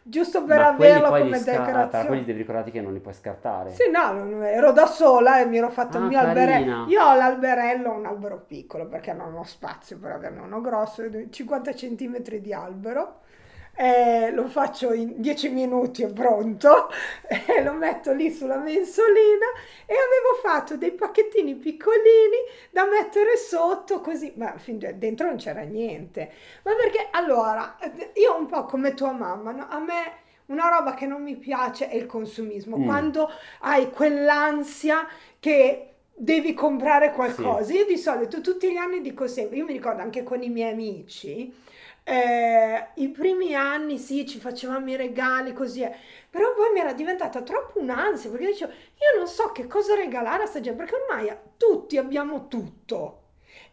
giusto 0.02 0.44
per 0.46 0.58
Ma 0.58 0.68
averlo 0.70 1.12
come 1.14 1.38
sca- 1.38 1.64
ah, 1.72 1.72
decorazione. 1.72 2.06
quelli 2.06 2.26
devi 2.26 2.40
ricordarti 2.40 2.72
che 2.72 2.82
non 2.82 2.94
li 2.94 3.00
puoi 3.00 3.14
scartare. 3.14 3.72
Sì, 3.72 3.90
no, 3.92 4.44
ero 4.46 4.72
da 4.72 4.86
sola 4.86 5.40
e 5.42 5.46
mi 5.46 5.58
ero 5.58 5.70
fatto 5.70 5.98
il 5.98 6.04
Ah, 6.04 6.08
mio 6.08 6.20
alberello. 6.20 6.66
carina. 6.66 6.86
Io 6.86 7.04
ho 7.04 7.16
l'alberello, 7.16 7.92
un 7.94 8.06
albero 8.06 8.40
piccolo 8.46 8.88
perché 8.88 9.12
non 9.14 9.34
ho 9.36 9.44
spazio 9.44 9.98
per 10.00 10.12
averne 10.12 10.40
uno 10.42 10.62
grosso, 10.62 11.04
50 11.30 11.74
centimetri 11.76 12.40
di 12.42 12.54
albero. 12.54 13.22
Eh, 13.76 14.32
lo 14.32 14.48
faccio 14.48 14.94
in 14.94 15.16
10 15.18 15.50
minuti 15.50 16.04
è 16.04 16.12
pronto, 16.12 16.90
eh, 17.28 17.62
lo 17.64 17.74
metto 17.74 18.14
lì 18.14 18.32
sulla 18.32 18.58
mensolina 18.58 19.46
e 19.86 19.94
avevo 19.94 20.40
fatto 20.42 20.78
dei 20.78 20.92
pacchettini 20.92 21.56
piccolini 21.56 22.38
da 22.72 22.86
mettere 22.86 23.38
sotto 23.38 24.02
così, 24.02 24.34
ma 24.36 24.58
fin 24.58 24.80
dentro 24.96 25.28
non 25.28 25.38
c'era 25.38 25.62
niente. 25.62 26.32
Ma 26.64 26.74
perché 26.76 27.08
allora, 27.12 27.78
io 28.14 28.38
un 28.38 28.46
po' 28.48 28.66
come 28.66 28.94
tua 28.94 29.12
mamma, 29.12 29.52
no? 29.52 29.68
a 29.70 29.80
me 29.80 30.24
una 30.48 30.70
roba 30.70 30.94
che 30.94 31.06
non 31.06 31.24
mi 31.24 31.36
piace 31.36 31.90
è 31.90 31.96
il 31.96 32.06
consumismo, 32.06 32.78
mm. 32.78 32.86
quando 32.86 33.30
hai 33.62 33.90
quell'ansia 33.90 35.08
che 35.40 35.90
devi 36.14 36.54
comprare 36.54 37.12
qualcosa. 37.12 37.64
Sì. 37.64 37.78
Io 37.78 37.86
di 37.86 37.98
solito 37.98 38.42
tutti 38.42 38.72
gli 38.72 38.78
anni 38.78 39.02
dico 39.02 39.28
sempre, 39.28 39.58
io 39.58 39.66
mi 39.66 39.74
ricordo 39.74 40.02
anche 40.02 40.24
con 40.24 40.42
i 40.42 40.50
miei 40.50 40.72
amici, 40.72 41.54
eh, 42.08 42.88
I 42.96 43.10
primi 43.10 43.56
anni 43.56 43.98
sì, 43.98 44.28
ci 44.28 44.40
facevamo 44.40 44.92
i 44.92 44.96
regali 44.96 45.54
così, 45.54 45.82
eh. 45.82 45.96
però 46.30 46.54
poi 46.54 46.72
mi 46.72 46.80
era 46.80 46.94
diventata 46.94 47.42
troppo 47.42 47.80
un'ansia 47.80 48.30
perché 48.30 48.46
dicevo, 48.46 48.72
io 48.72 49.18
non 49.18 49.28
so 49.28 49.52
che 49.52 49.66
cosa 49.66 49.96
regalare 49.96 50.44
a 50.44 50.46
sta 50.46 50.60
gente, 50.60 50.78
perché 50.78 51.02
ormai 51.02 51.36
tutti 51.58 51.98
abbiamo 51.98 52.48
tutto. 52.48 53.22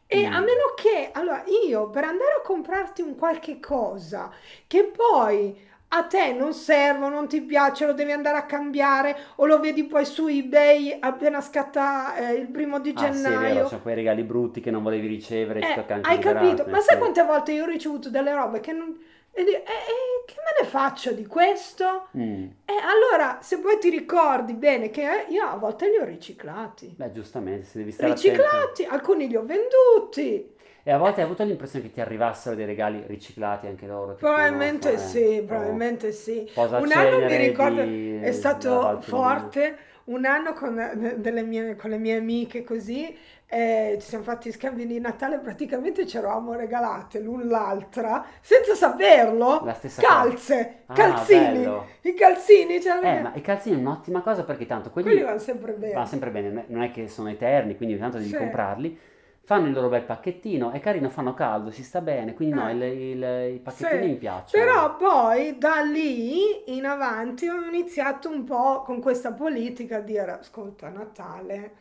E 0.07 0.27
mm. 0.27 0.33
a 0.33 0.41
meno 0.41 0.73
che, 0.75 1.11
allora 1.13 1.45
io 1.67 1.91
per 1.91 2.05
andare 2.05 2.37
a 2.39 2.41
comprarti 2.41 3.03
un 3.03 3.17
qualche 3.17 3.61
cosa 3.61 4.31
che 4.67 4.85
poi 4.85 5.71
a 5.95 6.03
te 6.05 6.33
non 6.33 6.55
serve, 6.55 7.09
non 7.09 7.29
ti 7.29 7.43
piace, 7.43 7.85
lo 7.85 7.93
devi 7.93 8.13
andare 8.13 8.39
a 8.39 8.45
cambiare 8.47 9.17
o 9.37 9.47
lo 9.47 9.61
vedi 9.61 9.85
poi 9.85 10.05
su 10.07 10.27
eBay 10.27 10.97
appena 10.99 11.41
scatta 11.41 12.17
eh, 12.17 12.33
il 12.35 12.49
primo 12.49 12.81
di 12.81 12.95
gennaio. 12.95 13.37
Ah, 13.37 13.41
sì, 13.41 13.47
è 13.51 13.53
vero, 13.55 13.69
c'è 13.69 13.83
quei 13.83 13.95
regali 13.95 14.23
brutti 14.23 14.61
che 14.61 14.71
non 14.71 14.83
volevi 14.83 15.07
ricevere, 15.07 15.61
eh, 15.61 16.01
Hai 16.03 16.19
capito? 16.19 16.65
Ma 16.69 16.81
sai 16.81 16.99
quante 16.99 17.23
volte 17.23 17.53
io 17.53 17.65
ho 17.65 17.67
ricevuto 17.67 18.09
delle 18.09 18.35
robe 18.35 18.61
che 18.61 18.73
non... 18.73 18.99
E, 19.35 19.45
dico, 19.45 19.57
e, 19.57 19.61
e 19.61 20.25
che 20.27 20.35
me 20.37 20.63
ne 20.63 20.67
faccio 20.67 21.13
di 21.13 21.27
questo? 21.27 22.09
Mm. 22.17 22.45
E 22.65 22.73
allora, 22.83 23.39
se 23.43 23.59
poi 23.59 23.79
ti 23.79 23.91
ricordi 23.91 24.55
bene 24.55 24.91
che 24.91 25.27
io 25.29 25.45
a 25.45 25.57
volte 25.57 25.91
li 25.91 25.97
ho 25.97 26.05
riciclati. 26.05 26.95
Beh, 26.97 27.13
giustamente, 27.13 27.65
se 27.65 27.79
devi 27.79 27.93
stare 27.93 28.13
Riciclati, 28.13 28.85
attento. 28.85 28.93
alcuni 28.95 29.29
li 29.29 29.37
ho 29.37 29.45
venduti. 29.45 30.55
E 30.85 30.91
a 30.91 30.99
volte 30.99 31.21
hai 31.21 31.27
avuto 31.27 31.45
l'impressione 31.45 31.85
che 31.85 31.93
ti 31.93 32.01
arrivassero 32.01 32.57
dei 32.57 32.65
regali 32.65 33.05
riciclati 33.07 33.69
anche 33.69 33.87
loro? 33.87 34.15
Probabilmente 34.15 34.99
sì, 34.99 35.39
oh, 35.41 35.45
probabilmente 35.45 36.11
sì. 36.11 36.51
Un 36.57 36.91
anno 36.93 37.19
mi 37.21 37.37
ricordo, 37.37 37.83
di, 37.85 38.19
è 38.21 38.33
stato 38.33 38.99
forte, 39.01 39.77
un 40.05 40.25
anno 40.25 40.55
con, 40.55 40.75
mie, 40.75 41.77
con, 41.77 41.89
le 41.89 41.99
mie 41.99 42.17
amiche 42.17 42.65
così, 42.65 43.17
eh, 43.47 43.97
ci 44.01 44.09
siamo 44.09 44.25
fatti 44.25 44.51
scambi 44.51 44.85
di 44.85 44.99
Natale, 44.99 45.39
praticamente 45.39 46.05
ci 46.05 46.17
eravamo 46.17 46.55
regalate 46.55 47.21
l'un 47.21 47.47
l'altra, 47.47 48.27
senza 48.41 48.75
saperlo, 48.75 49.63
La 49.63 49.79
calze, 50.01 50.79
ah, 50.87 50.95
calzini, 50.95 51.59
bello. 51.59 51.87
i 52.01 52.15
calzini. 52.15 52.81
Cioè, 52.81 52.99
eh, 53.05 53.21
ma 53.21 53.33
i 53.35 53.41
calzini 53.41 53.77
è 53.77 53.79
un'ottima 53.79 54.21
cosa 54.21 54.43
perché 54.43 54.67
tanto 54.67 54.91
quelli, 54.91 55.11
quelli 55.11 55.23
vanno 55.23 55.39
sempre 55.39 55.75
bene. 55.75 55.93
Vanno 55.93 56.07
sempre 56.07 56.31
bene, 56.31 56.65
non 56.67 56.83
è 56.83 56.91
che 56.91 57.07
sono 57.07 57.29
eterni, 57.29 57.77
quindi 57.77 57.97
tanto 57.97 58.17
devi 58.17 58.31
sì. 58.31 58.37
comprarli 58.37 58.99
fanno 59.45 59.67
il 59.67 59.73
loro 59.73 59.89
bel 59.89 60.05
pacchettino, 60.05 60.71
è 60.71 60.81
carino, 60.81 61.09
fanno 61.09 61.35
caldo, 61.35 61.71
si 61.71 61.83
sta 61.83 62.01
bene, 62.01 62.35
quindi 62.35 62.55
no, 62.55 62.71
il, 62.71 62.83
il, 62.83 63.55
i 63.55 63.59
pacchettini 63.59 64.03
sì, 64.03 64.09
mi 64.09 64.17
piacciono. 64.17 64.65
Però 64.65 64.97
poi 64.97 65.59
da 65.59 65.81
lì 65.81 66.77
in 66.77 66.87
avanti 66.87 67.49
ho 67.49 67.61
iniziato 67.61 68.31
un 68.31 68.45
po' 68.45 68.83
con 68.83 69.01
questa 69.01 69.33
politica 69.33 69.97
a 69.97 70.01
dire, 70.01 70.39
ascolta 70.39 70.89
Natale, 70.89 71.73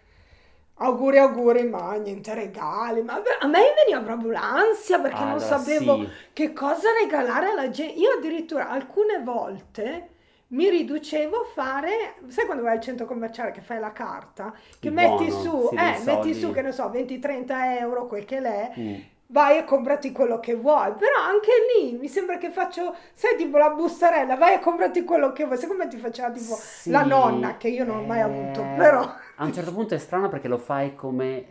auguri 0.75 1.19
auguri, 1.19 1.63
ma 1.69 1.93
niente 1.95 2.33
regali, 2.33 3.03
ma 3.03 3.21
a 3.39 3.47
me 3.47 3.59
veniva 3.85 4.03
proprio 4.03 4.31
l'ansia 4.31 4.99
perché 4.99 5.17
allora, 5.17 5.31
non 5.31 5.39
sapevo 5.39 5.99
sì. 5.99 6.09
che 6.33 6.53
cosa 6.53 6.89
regalare 6.99 7.51
alla 7.51 7.69
gente. 7.69 7.99
Io 7.99 8.11
addirittura 8.17 8.69
alcune 8.69 9.21
volte 9.23 10.09
mi 10.51 10.70
riducevo 10.70 11.38
a 11.38 11.46
fare, 11.53 12.15
sai 12.27 12.46
quando 12.46 12.63
vai 12.63 12.75
al 12.75 12.81
centro 12.81 13.05
commerciale 13.05 13.51
che 13.51 13.62
fai 13.62 13.79
la 13.79 13.91
carta, 13.91 14.53
che 14.79 14.88
Il 14.88 14.93
metti 14.93 15.25
buono, 15.25 15.41
su, 15.41 15.70
eh, 15.74 16.03
metti 16.03 16.34
su, 16.34 16.51
che 16.51 16.62
ne 16.62 16.72
so, 16.72 16.89
20-30 16.89 17.79
euro, 17.79 18.08
quel 18.08 18.25
che 18.25 18.39
l'è, 18.39 18.72
mm. 18.77 18.96
vai 19.27 19.60
e 19.60 19.63
comprati 19.63 20.12
quello 20.12 20.39
che 20.39 20.55
vuoi, 20.55 20.91
però 20.93 21.22
anche 21.25 21.51
lì 21.75 21.98
mi 21.98 22.08
sembra 22.08 22.38
che 22.38 22.50
faccio, 22.50 22.96
sai 23.13 23.38
tipo 23.38 23.58
la 23.58 23.70
bustarella, 23.70 24.36
vai 24.36 24.55
e 24.55 24.60
comprati 24.60 25.03
quello 25.03 25.31
che 25.31 25.46
vuoi, 25.46 25.58
secondo 25.58 25.84
me 25.84 25.89
ti 25.89 25.98
faceva 25.98 26.29
tipo 26.31 26.55
sì, 26.55 26.89
la 26.89 27.03
nonna, 27.03 27.55
che 27.55 27.70
io 27.70 27.86
non 27.86 28.00
ho 28.00 28.05
mai 28.05 28.22
avuto, 28.22 28.62
eh, 28.62 28.74
però... 28.75 29.01
A 29.38 29.46
un 29.46 29.53
certo 29.53 29.74
punto 29.74 29.96
è 29.96 30.00
strano 30.00 30.27
perché 30.27 30.50
lo 30.50 30.58
fai 30.58 30.96
come 30.96 31.46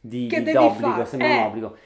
di, 0.00 0.28
di 0.28 0.52
d'obbligo, 0.52 1.04
sembra 1.04 1.28
eh. 1.28 1.38
un 1.38 1.44
obbligo. 1.44 1.76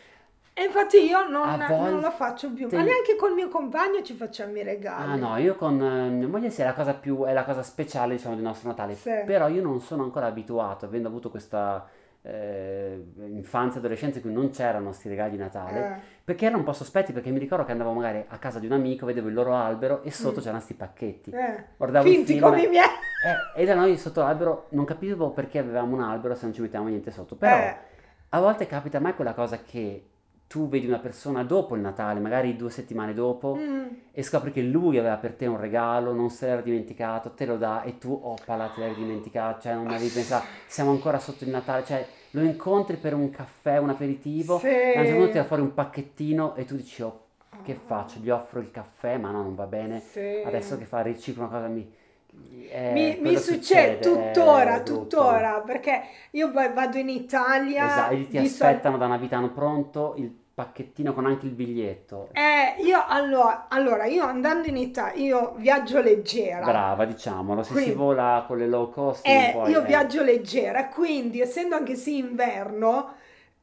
E 0.61 0.65
infatti 0.65 0.99
io 0.99 1.27
non, 1.27 1.57
volte... 1.57 1.91
non, 1.91 2.01
lo 2.01 2.11
faccio 2.11 2.53
più, 2.53 2.69
ma 2.71 2.83
neanche 2.83 3.17
col 3.17 3.33
mio 3.33 3.49
compagno 3.49 4.03
ci 4.03 4.13
facciamo 4.13 4.59
i 4.59 4.63
regali. 4.63 5.11
Ah 5.11 5.15
no, 5.17 5.39
io 5.39 5.55
con 5.55 5.83
eh, 5.83 6.11
mia 6.11 6.29
moglie 6.29 6.51
sì, 6.51 6.61
è 6.61 6.67
la 6.67 6.75
cosa 6.75 6.93
più, 6.93 7.25
è 7.25 7.33
la 7.33 7.45
cosa 7.45 7.63
speciale 7.63 8.17
diciamo 8.17 8.35
del 8.35 8.45
nostro 8.45 8.69
Natale, 8.69 8.95
sì. 8.95 9.23
però 9.25 9.49
io 9.49 9.63
non 9.63 9.81
sono 9.81 10.03
ancora 10.03 10.27
abituato, 10.27 10.85
avendo 10.85 11.09
avuto 11.09 11.31
questa 11.31 11.89
eh, 12.21 13.03
infanzia 13.17 13.77
e 13.77 13.79
adolescenza 13.79 14.19
in 14.19 14.23
cui 14.25 14.35
non 14.35 14.51
c'erano 14.51 14.89
questi 14.89 15.09
regali 15.09 15.31
di 15.31 15.37
Natale, 15.39 15.79
eh. 15.79 16.01
perché 16.23 16.45
erano 16.45 16.59
un 16.59 16.65
po' 16.65 16.75
sospetti, 16.75 17.15
perché 17.15 17.31
mi 17.31 17.39
ricordo 17.39 17.65
che 17.65 17.73
andavo 17.73 17.93
magari 17.93 18.23
a 18.29 18.37
casa 18.37 18.59
di 18.59 18.67
un 18.67 18.73
amico, 18.73 19.07
vedevo 19.07 19.29
il 19.29 19.35
loro 19.35 19.55
albero 19.55 20.03
e 20.03 20.11
sotto 20.11 20.41
mm. 20.41 20.43
c'erano 20.43 20.57
questi 20.57 20.75
pacchetti. 20.75 21.31
Eh. 21.31 21.65
Guardavo 21.79 22.07
Finti 22.07 22.39
come 22.39 22.65
i 22.65 22.69
miei. 22.69 22.85
Eh, 22.85 23.63
e 23.63 23.65
da 23.65 23.75
noi 23.75 23.97
sotto 23.97 24.21
l'albero 24.21 24.67
non 24.73 24.85
capivo 24.85 25.31
perché 25.31 25.59
avevamo 25.59 25.97
un 25.97 26.03
albero 26.03 26.35
se 26.35 26.45
non 26.45 26.53
ci 26.53 26.61
mettevamo 26.61 26.91
niente 26.91 27.11
sotto, 27.11 27.35
però 27.35 27.57
eh. 27.57 27.77
a 28.29 28.41
volte 28.41 28.67
capita 28.67 28.99
me 28.99 29.15
quella 29.15 29.33
cosa 29.33 29.63
che 29.63 30.05
tu 30.51 30.69
vedi 30.69 30.89
una 30.89 30.99
persona 30.99 31.45
dopo 31.45 31.77
il 31.77 31.81
Natale, 31.81 32.19
magari 32.19 32.57
due 32.57 32.71
settimane 32.71 33.15
dopo, 33.15 33.55
mm. 33.57 33.87
e 34.11 34.23
scopri 34.25 34.51
che 34.51 34.63
lui 34.63 34.99
aveva 34.99 35.15
per 35.15 35.35
te 35.35 35.47
un 35.47 35.57
regalo, 35.57 36.13
non 36.13 36.29
se 36.29 36.47
l'era 36.47 36.61
dimenticato, 36.61 37.31
te 37.31 37.47
lo 37.47 37.57
dà 37.57 37.85
e 37.85 37.99
tu, 37.99 38.19
oh, 38.21 38.37
pala, 38.45 38.67
te 38.67 38.81
l'hai 38.81 38.95
dimenticato, 38.97 39.61
cioè 39.61 39.75
non 39.75 39.87
avevi 39.87 40.09
pensato, 40.09 40.47
siamo 40.67 40.91
ancora 40.91 41.21
sotto 41.21 41.45
il 41.45 41.51
Natale, 41.51 41.85
cioè 41.85 42.05
lo 42.31 42.41
incontri 42.41 42.97
per 42.97 43.15
un 43.15 43.31
caffè, 43.31 43.79
un 43.79 43.91
aperitivo, 43.91 44.59
sì. 44.59 44.67
e 44.67 44.97
a 44.97 44.99
un 44.99 45.05
certo 45.05 45.19
punto 45.19 45.31
tira 45.31 45.45
fuori 45.45 45.63
un 45.63 45.73
pacchettino 45.73 46.57
e 46.57 46.65
tu 46.65 46.75
dici, 46.75 47.01
oh, 47.03 47.27
che 47.63 47.75
faccio? 47.75 48.19
Gli 48.19 48.31
offro 48.31 48.59
il 48.59 48.73
caffè, 48.73 49.19
ma 49.19 49.31
no, 49.31 49.43
non 49.43 49.55
va 49.55 49.67
bene, 49.67 50.01
sì. 50.01 50.43
adesso 50.45 50.77
che 50.77 50.85
fa 50.85 51.01
riciclo 51.01 51.45
una 51.45 51.53
cosa 51.53 51.69
mi 51.69 51.99
eh, 52.73 52.93
mi, 52.93 53.19
mi 53.21 53.37
succede, 53.37 53.99
tuttora, 53.99 54.83
tuttora, 54.83 55.63
perché 55.67 56.03
io 56.33 56.53
vado 56.53 56.97
in 56.99 57.09
Italia. 57.09 57.87
Esatto, 57.87 58.27
ti 58.29 58.39
aspettano 58.39 58.97
sol- 58.97 58.99
da 58.99 59.07
Navitano 59.09 59.51
pronto 59.51 60.15
il 60.17 60.40
pacchettino 60.61 61.15
con 61.15 61.25
anche 61.25 61.47
il 61.47 61.53
biglietto. 61.53 62.29
Eh, 62.33 62.83
io 62.83 63.03
allora, 63.07 63.67
allora, 63.69 64.05
io 64.05 64.25
andando 64.25 64.69
in 64.69 64.77
Italia, 64.77 65.23
io 65.23 65.55
viaggio 65.57 66.03
leggera. 66.03 66.67
Brava, 66.67 67.07
diciamolo, 67.07 67.63
se 67.63 67.73
quindi, 67.73 67.91
si 67.91 67.97
vola 67.97 68.45
con 68.47 68.59
le 68.59 68.67
low 68.67 68.91
cost. 68.91 69.27
Eh, 69.27 69.53
poi, 69.55 69.71
io 69.71 69.81
eh. 69.81 69.87
viaggio 69.87 70.23
leggera, 70.23 70.89
quindi 70.89 71.41
essendo 71.41 71.77
anche 71.77 71.95
sì 71.95 72.19
inverno, 72.19 73.15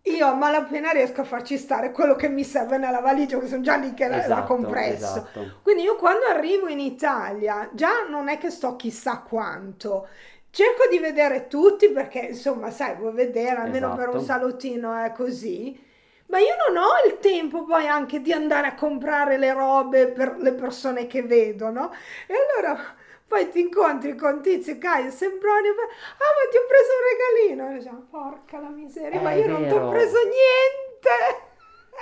io 0.02 0.26
a 0.26 0.34
malapena 0.34 0.90
riesco 0.90 1.22
a 1.22 1.24
farci 1.24 1.58
stare 1.58 1.92
quello 1.92 2.16
che 2.16 2.30
mi 2.30 2.44
serve 2.44 2.80
nella 2.80 3.00
valigia, 3.00 3.38
che 3.38 3.48
sono 3.48 3.62
già 3.62 3.76
lì 3.76 3.94
che 3.94 4.06
esatto, 4.06 4.30
l'ha 4.30 4.42
compresso. 4.42 5.06
Esatto. 5.06 5.60
Quindi 5.62 5.84
io 5.84 5.98
quando 5.98 6.26
arrivo 6.26 6.68
in 6.68 6.80
Italia, 6.80 7.70
già 7.74 8.08
non 8.10 8.28
è 8.28 8.40
che 8.40 8.50
sto 8.50 8.76
chissà 8.76 9.20
quanto. 9.20 10.08
Cerco 10.50 10.88
di 10.90 10.98
vedere 10.98 11.46
tutti 11.48 11.90
perché, 11.90 12.30
insomma, 12.30 12.72
sai, 12.72 12.96
vuoi 12.96 13.14
vedere, 13.14 13.58
almeno 13.58 13.88
esatto. 13.88 13.96
per 13.98 14.08
un 14.10 14.16
esatto. 14.16 14.40
salottino 14.40 14.96
è 14.96 15.12
così. 15.12 15.86
Ma 16.28 16.40
io 16.40 16.56
non 16.68 16.78
ho 16.78 17.08
il 17.08 17.20
tempo 17.20 17.64
poi 17.64 17.88
anche 17.88 18.22
di 18.22 18.34
andare 18.34 18.68
a 18.68 18.76
comprare 18.76 19.38
le 19.38 19.54
robe 19.54 20.08
per 20.08 20.36
le 20.38 20.54
persone 20.54 21.08
che 21.08 21.24
vedono. 21.24 21.92
E 22.28 22.34
allora 22.34 22.96
poi 23.28 23.50
ti 23.50 23.60
incontri 23.60 24.16
con 24.16 24.42
Tizio, 24.42 24.78
Caio, 24.78 25.10
Sembroni, 25.10 25.68
ah 25.68 25.74
ma 25.74 26.50
ti 26.50 26.58
ho 26.58 26.66
preso 26.68 26.92
un 26.96 27.56
regalino. 27.58 27.72
E 27.72 27.80
diciamo, 27.80 28.08
porca 28.10 28.60
la 28.60 28.70
miseria, 28.70 29.20
È 29.20 29.24
ma 29.24 29.34
io 29.34 29.48
non 29.48 29.68
ti 29.68 29.74
ho 29.74 29.90
preso 29.90 30.18
niente. 30.18 31.46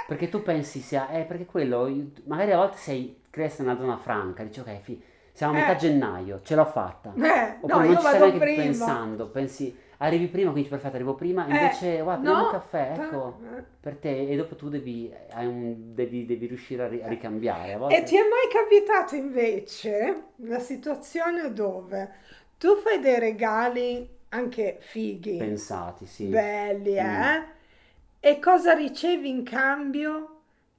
Perché 0.07 0.29
tu 0.29 0.43
pensi 0.43 0.81
sia, 0.81 1.09
eh 1.09 1.23
perché 1.23 1.45
quello, 1.45 1.89
magari 2.25 2.51
a 2.51 2.57
volte 2.57 2.77
sei, 2.77 3.21
cresti 3.29 3.61
in 3.61 3.69
una 3.69 3.77
zona 3.77 3.97
franca, 3.97 4.43
dici 4.43 4.59
ok, 4.59 4.79
fi, 4.81 5.01
siamo 5.31 5.53
a 5.53 5.55
metà 5.55 5.73
eh. 5.73 5.77
gennaio, 5.77 6.41
ce 6.43 6.55
l'ho 6.55 6.65
fatta. 6.65 7.13
Eh, 7.15 7.57
Oppure 7.61 7.73
no, 7.73 7.91
non 7.91 7.95
ci 7.95 8.01
stai 8.01 8.19
neanche 8.19 8.37
prima. 8.37 8.63
pensando, 8.63 9.29
pensi 9.29 9.77
arrivi 9.97 10.27
prima, 10.27 10.51
quindi 10.51 10.69
perfetto, 10.69 10.95
arrivo 10.95 11.15
prima, 11.15 11.45
invece 11.47 11.97
eh, 11.97 12.01
guarda, 12.01 12.31
no, 12.31 12.45
un 12.45 12.51
caffè, 12.51 12.93
ecco, 12.97 13.39
eh. 13.55 13.63
per 13.79 13.95
te, 13.97 14.27
e 14.27 14.35
dopo 14.35 14.55
tu 14.55 14.69
devi, 14.69 15.11
un, 15.37 15.93
devi, 15.93 16.25
devi 16.25 16.45
riuscire 16.47 16.83
a, 16.83 16.87
ri- 16.87 17.01
a 17.01 17.07
ricambiare. 17.07 17.73
A 17.73 17.77
volte... 17.77 17.97
E 17.97 18.03
ti 18.03 18.15
è 18.15 18.21
mai 18.21 18.47
capitato 18.51 19.15
invece 19.15 20.23
la 20.37 20.59
situazione 20.59 21.53
dove 21.53 22.13
tu 22.57 22.75
fai 22.77 22.99
dei 22.99 23.19
regali 23.19 24.09
anche 24.29 24.77
fighi, 24.79 25.37
pensati, 25.37 26.05
sì, 26.05 26.25
belli, 26.25 26.93
mm. 26.93 26.97
eh? 26.97 27.53
E 28.19 28.39
cosa 28.39 28.73
ricevi 28.73 29.29
in 29.29 29.43
cambio? 29.43 30.31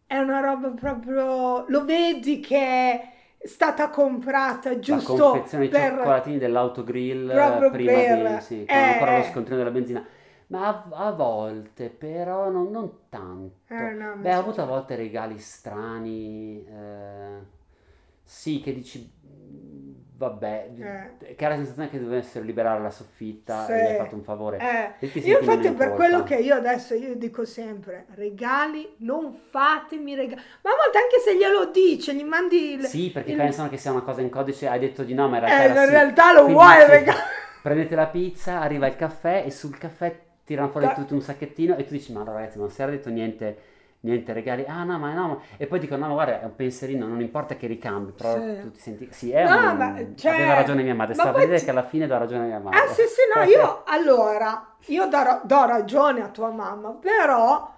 È 0.06 0.18
una 0.18 0.40
roba 0.40 0.68
proprio, 0.70 1.64
lo 1.68 1.84
vedi 1.84 2.40
che 2.40 3.15
stata 3.46 3.88
comprata 3.90 4.78
giusto 4.78 5.16
la 5.16 5.22
confezione 5.30 5.68
per... 5.68 5.94
cioccolatini 5.94 6.38
dell'autogrill 6.38 7.70
prima 7.70 7.92
per, 7.92 8.34
di 8.34 8.40
sì, 8.42 8.64
eh, 8.64 8.74
ancora 8.74 9.18
lo 9.18 9.24
scontrino 9.24 9.58
della 9.58 9.70
benzina. 9.70 10.06
Ma 10.48 10.68
a, 10.68 11.06
a 11.06 11.10
volte, 11.10 11.88
però 11.88 12.50
non, 12.50 12.70
non 12.70 12.90
tanto. 13.08 13.74
Eh, 13.74 13.90
no, 13.90 14.14
Beh, 14.16 14.34
ho 14.34 14.38
avuto 14.38 14.62
a 14.62 14.66
volte 14.66 14.94
regali 14.94 15.38
strani, 15.38 16.64
eh, 16.64 17.38
sì, 18.22 18.60
che 18.60 18.72
dici, 18.72 19.12
vabbè, 20.18 20.70
Eh. 21.20 21.34
che 21.34 21.44
ha 21.44 21.48
la 21.50 21.56
sensazione 21.56 21.90
che 21.90 22.00
dovessero 22.00 22.44
liberare 22.44 22.80
la 22.80 22.90
soffitta 22.90 23.66
Sì. 23.66 23.72
e 23.72 23.76
gli 23.82 23.86
hai 23.88 23.96
fatto 23.96 24.14
un 24.14 24.22
favore. 24.22 24.58
Eh, 25.00 25.08
io 25.20 25.38
infatti 25.40 25.66
in 25.66 25.74
per 25.74 25.88
colpa. 25.88 25.94
quello 25.94 26.22
che 26.22 26.36
io 26.36 26.54
adesso 26.54 26.94
io 26.94 27.14
dico 27.16 27.44
sempre, 27.44 28.06
regali, 28.14 28.94
non 28.98 29.32
fatemi 29.34 30.14
regali. 30.14 30.40
Ma 30.62 30.70
a 30.70 30.74
volte 30.82 30.98
anche 30.98 31.18
se 31.22 31.36
glielo 31.36 31.66
dice, 31.66 32.14
gli 32.14 32.24
mandi 32.24 32.72
il... 32.74 32.84
Sì, 32.84 33.10
perché 33.10 33.32
il- 33.32 33.36
pensano 33.36 33.68
che 33.68 33.76
sia 33.76 33.90
una 33.90 34.02
cosa 34.02 34.20
in 34.22 34.30
codice, 34.30 34.68
hai 34.68 34.78
detto 34.78 35.02
di 35.02 35.12
no, 35.14 35.28
ma 35.28 35.38
in 35.38 35.44
Eh, 35.44 35.46
realtà 35.48 35.64
era 35.72 35.80
in 35.82 35.86
sì. 35.88 35.92
realtà 35.92 36.32
lo 36.32 36.42
Quindi 36.44 36.52
vuoi 36.54 36.72
il 36.74 36.78
dici, 36.80 36.90
regalo. 36.92 37.18
Prendete 37.62 37.94
la 37.94 38.06
pizza, 38.06 38.60
arriva 38.60 38.86
il 38.86 38.96
caffè 38.96 39.42
e 39.44 39.50
sul 39.50 39.76
caffè 39.76 40.18
tirano 40.44 40.68
fuori 40.68 40.86
Da- 40.86 40.94
tutto 40.94 41.12
un 41.14 41.20
sacchettino 41.20 41.76
e 41.76 41.84
tu 41.84 41.92
dici, 41.92 42.12
ma 42.12 42.22
ragazzi, 42.24 42.58
non 42.58 42.70
si 42.70 42.80
era 42.80 42.90
detto 42.92 43.10
niente, 43.10 43.58
niente 44.06 44.32
regali. 44.32 44.64
Ah 44.66 44.84
no, 44.84 44.98
ma 44.98 45.12
no, 45.12 45.26
ma-" 45.28 45.38
e 45.56 45.66
poi 45.66 45.78
dicono, 45.78 46.00
no, 46.02 46.08
ma 46.08 46.14
guarda, 46.14 46.40
è 46.40 46.44
un 46.44 46.54
pensierino, 46.56 47.06
non 47.06 47.20
importa 47.20 47.56
che 47.56 47.66
ricambi, 47.66 48.12
però 48.12 48.32
Sì. 48.40 48.60
tu 48.60 48.70
ti 48.70 48.80
senti... 48.80 49.08
Sì, 49.12 49.30
è 49.32 49.44
No, 49.44 49.70
un... 49.72 49.76
ma, 49.76 49.94
cioè, 50.14 50.32
Aveva 50.32 50.54
ragione 50.54 50.82
mia 50.82 50.94
madre, 50.94 51.14
ma 51.14 51.22
sta 51.22 51.30
a 51.30 51.32
vedere 51.32 51.58
ti- 51.58 51.64
che 51.64 51.70
alla 51.70 51.82
fine 51.84 52.06
dà 52.06 52.18
ragione 52.18 52.46
mia 52.46 52.58
madre. 52.58 52.84
Eh 52.84 52.88
sì 52.94 53.02
sì 53.02 53.20
no, 53.34 53.42
io 53.44 53.82
allora, 53.86 54.66
io 54.86 55.06
do, 55.06 55.40
do 55.44 55.64
ragione 55.66 56.22
a 56.22 56.28
tua 56.28 56.50
mamma, 56.50 56.90
però 56.92 57.74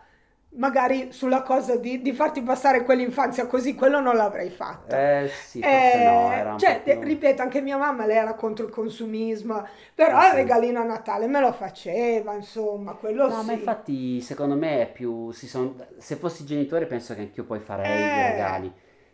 magari 0.56 1.12
sulla 1.12 1.42
cosa 1.42 1.76
di, 1.76 2.00
di 2.02 2.12
farti 2.12 2.42
passare 2.42 2.84
quell'infanzia 2.84 3.46
così, 3.46 3.74
quello 3.74 4.00
non 4.00 4.16
l'avrei 4.16 4.50
fatta. 4.50 5.04
Eh 5.04 5.28
sì, 5.28 5.62
forse 5.62 6.00
no, 6.00 6.30
Eh, 6.30 6.32
era 6.32 6.54
un 6.54 6.58
cioè, 6.58 6.82
più- 6.82 7.00
ripeto, 7.02 7.42
anche 7.42 7.60
mia 7.60 7.76
mamma 7.76 8.06
lei 8.06 8.16
era 8.16 8.34
contro 8.34 8.64
il 8.66 8.70
consumismo, 8.72 9.66
però 9.94 10.16
Eh 10.16 10.22
il 10.28 10.32
sì. 10.32 10.34
regalino 10.34 10.80
a 10.80 10.84
Natale 10.84 11.26
me 11.26 11.40
lo 11.40 11.52
faceva, 11.52 12.34
insomma, 12.34 12.94
quello 12.94 13.28
No, 13.28 13.42
sì. 13.42 13.44
ma 13.44 13.52
infatti 13.52 14.20
secondo 14.20 14.54
me 14.54 14.82
è 14.82 14.92
più... 14.92 15.30
si 15.32 15.46
son- 15.48 15.74
Se 15.98 16.16
fossi 16.16 16.44
genitore 16.46 16.86
penso 16.86 17.14
che 17.14 17.20
anch'io 17.22 17.44
poi 17.44 17.58
farei 17.60 18.14
i 18.16 18.22
Eh. 18.22 18.22
regali. 18.22 18.72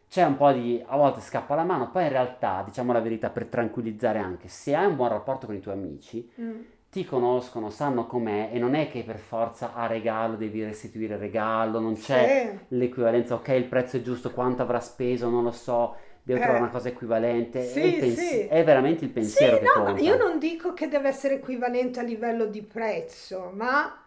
C'è 0.08 0.24
un 0.24 0.36
po' 0.36 0.52
di... 0.52 0.82
a 0.86 0.96
volte 0.96 1.20
scappa 1.20 1.54
la 1.56 1.64
mano, 1.64 1.90
poi 1.90 2.04
in 2.04 2.10
realtà, 2.10 2.62
diciamo 2.64 2.92
la 2.92 3.00
verità, 3.00 3.30
per 3.30 3.46
tranquillizzare 3.46 4.18
anche, 4.18 4.48
se 4.48 4.74
hai 4.76 4.86
un 4.86 4.94
buon 4.96 5.08
rapporto 5.08 5.46
con 5.46 5.56
i 5.56 5.60
tuoi 5.60 5.74
amici, 5.74 6.30
Mm. 6.38 6.64
Ti 6.94 7.04
conoscono, 7.04 7.70
sanno 7.70 8.06
com'è 8.06 8.50
e 8.52 8.58
non 8.60 8.76
è 8.76 8.88
che 8.88 9.02
per 9.02 9.18
forza 9.18 9.74
a 9.74 9.86
regalo 9.88 10.36
devi 10.36 10.62
restituire 10.62 11.14
il 11.14 11.20
regalo, 11.20 11.80
non 11.80 11.94
c'è 11.96 12.52
Sì. 12.56 12.58
l'equivalenza, 12.68 13.34
ok, 13.34 13.48
il 13.48 13.64
prezzo 13.64 13.96
è 13.96 14.02
giusto, 14.02 14.30
quanto 14.30 14.62
avrà 14.62 14.78
speso, 14.78 15.28
non 15.28 15.42
lo 15.42 15.50
so, 15.50 15.96
devo 16.22 16.38
Eh. 16.38 16.42
trovare 16.42 16.62
una 16.62 16.70
cosa 16.72 16.88
equivalente. 16.90 17.64
Sì, 17.64 17.96
pensi- 17.98 18.14
sì. 18.14 18.40
è 18.46 18.62
veramente 18.62 19.04
il 19.04 19.10
pensiero 19.10 19.56
Sì, 19.56 19.62
che 19.64 19.66
no, 19.76 19.84
conta. 19.84 20.00
io 20.02 20.16
non 20.16 20.38
dico 20.38 20.72
che 20.72 20.86
deve 20.86 21.08
essere 21.08 21.34
equivalente 21.34 21.98
a 21.98 22.02
livello 22.04 22.46
di 22.46 22.62
prezzo, 22.62 23.50
ma 23.52 24.00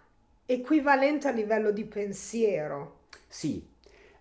equivalente 0.45 1.27
a 1.27 1.31
livello 1.31 1.71
di 1.71 1.83
pensiero. 1.83 2.99
Sì, 3.27 3.67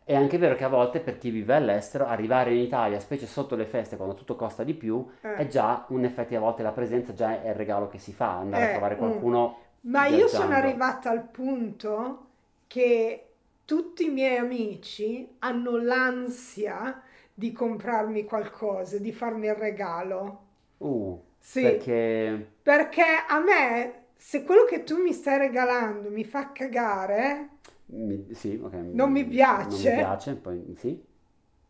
è 0.07 0.15
anche 0.15 0.39
vero 0.39 0.55
che 0.55 0.65
a 0.65 0.69
volte 0.69 1.01
per 1.01 1.19
chi 1.19 1.31
vive 1.31 1.55
all'estero 1.55 2.07
arrivare 2.07 2.53
in 2.55 2.61
Italia, 2.61 3.01
specie 3.01 3.27
sotto 3.27 3.57
le 3.57 3.67
feste 3.67 3.97
quando 3.97 4.15
tutto 4.15 4.37
costa 4.37 4.65
di 4.65 4.75
più, 4.75 5.07
Eh. 5.23 5.35
è 5.35 5.47
già 5.49 5.85
un 5.89 6.05
effetti 6.05 6.35
a 6.37 6.41
volte 6.41 6.63
la 6.63 6.73
presenza 6.73 7.13
già 7.13 7.43
è 7.43 7.49
il 7.49 7.55
regalo 7.55 7.89
che 7.89 7.99
si 7.99 8.13
fa, 8.13 8.39
andare 8.39 8.65
a 8.65 8.69
Eh, 8.69 8.71
trovare 8.71 8.95
mm. 8.95 8.99
qualcuno 8.99 9.57
Ma 9.83 10.07
io 10.07 10.29
sono 10.29 10.55
arrivata 10.55 11.11
al 11.11 11.23
punto 11.29 12.27
che 12.67 13.29
tutti 13.65 14.07
i 14.07 14.11
miei 14.11 14.37
amici 14.39 15.37
hanno 15.41 15.77
l'ansia 15.77 17.03
di 17.35 17.53
comprarmi 17.53 18.25
qualcosa, 18.25 18.99
di 18.99 19.13
farmi 19.13 19.47
il 19.47 19.55
regalo. 19.55 20.41
Uh, 20.81 21.19
Sì, 21.39 21.61
perché 21.61 22.47
perché 22.63 23.05
a 23.29 23.39
me, 23.41 24.07
se 24.17 24.45
quello 24.45 24.65
che 24.65 24.83
tu 24.85 25.01
mi 25.01 25.13
stai 25.13 25.39
regalando 25.39 26.11
mi 26.11 26.25
fa 26.25 26.53
cagare, 26.53 27.56
mi- 27.87 28.27
sì, 28.35 28.59
ok, 28.63 28.73
Non 28.93 29.11
mi 29.13 29.25
piace. 29.25 29.69
Non 29.71 29.81
mi 29.81 29.93
piace, 29.93 30.35
poi 30.35 30.75
sì, 30.79 31.03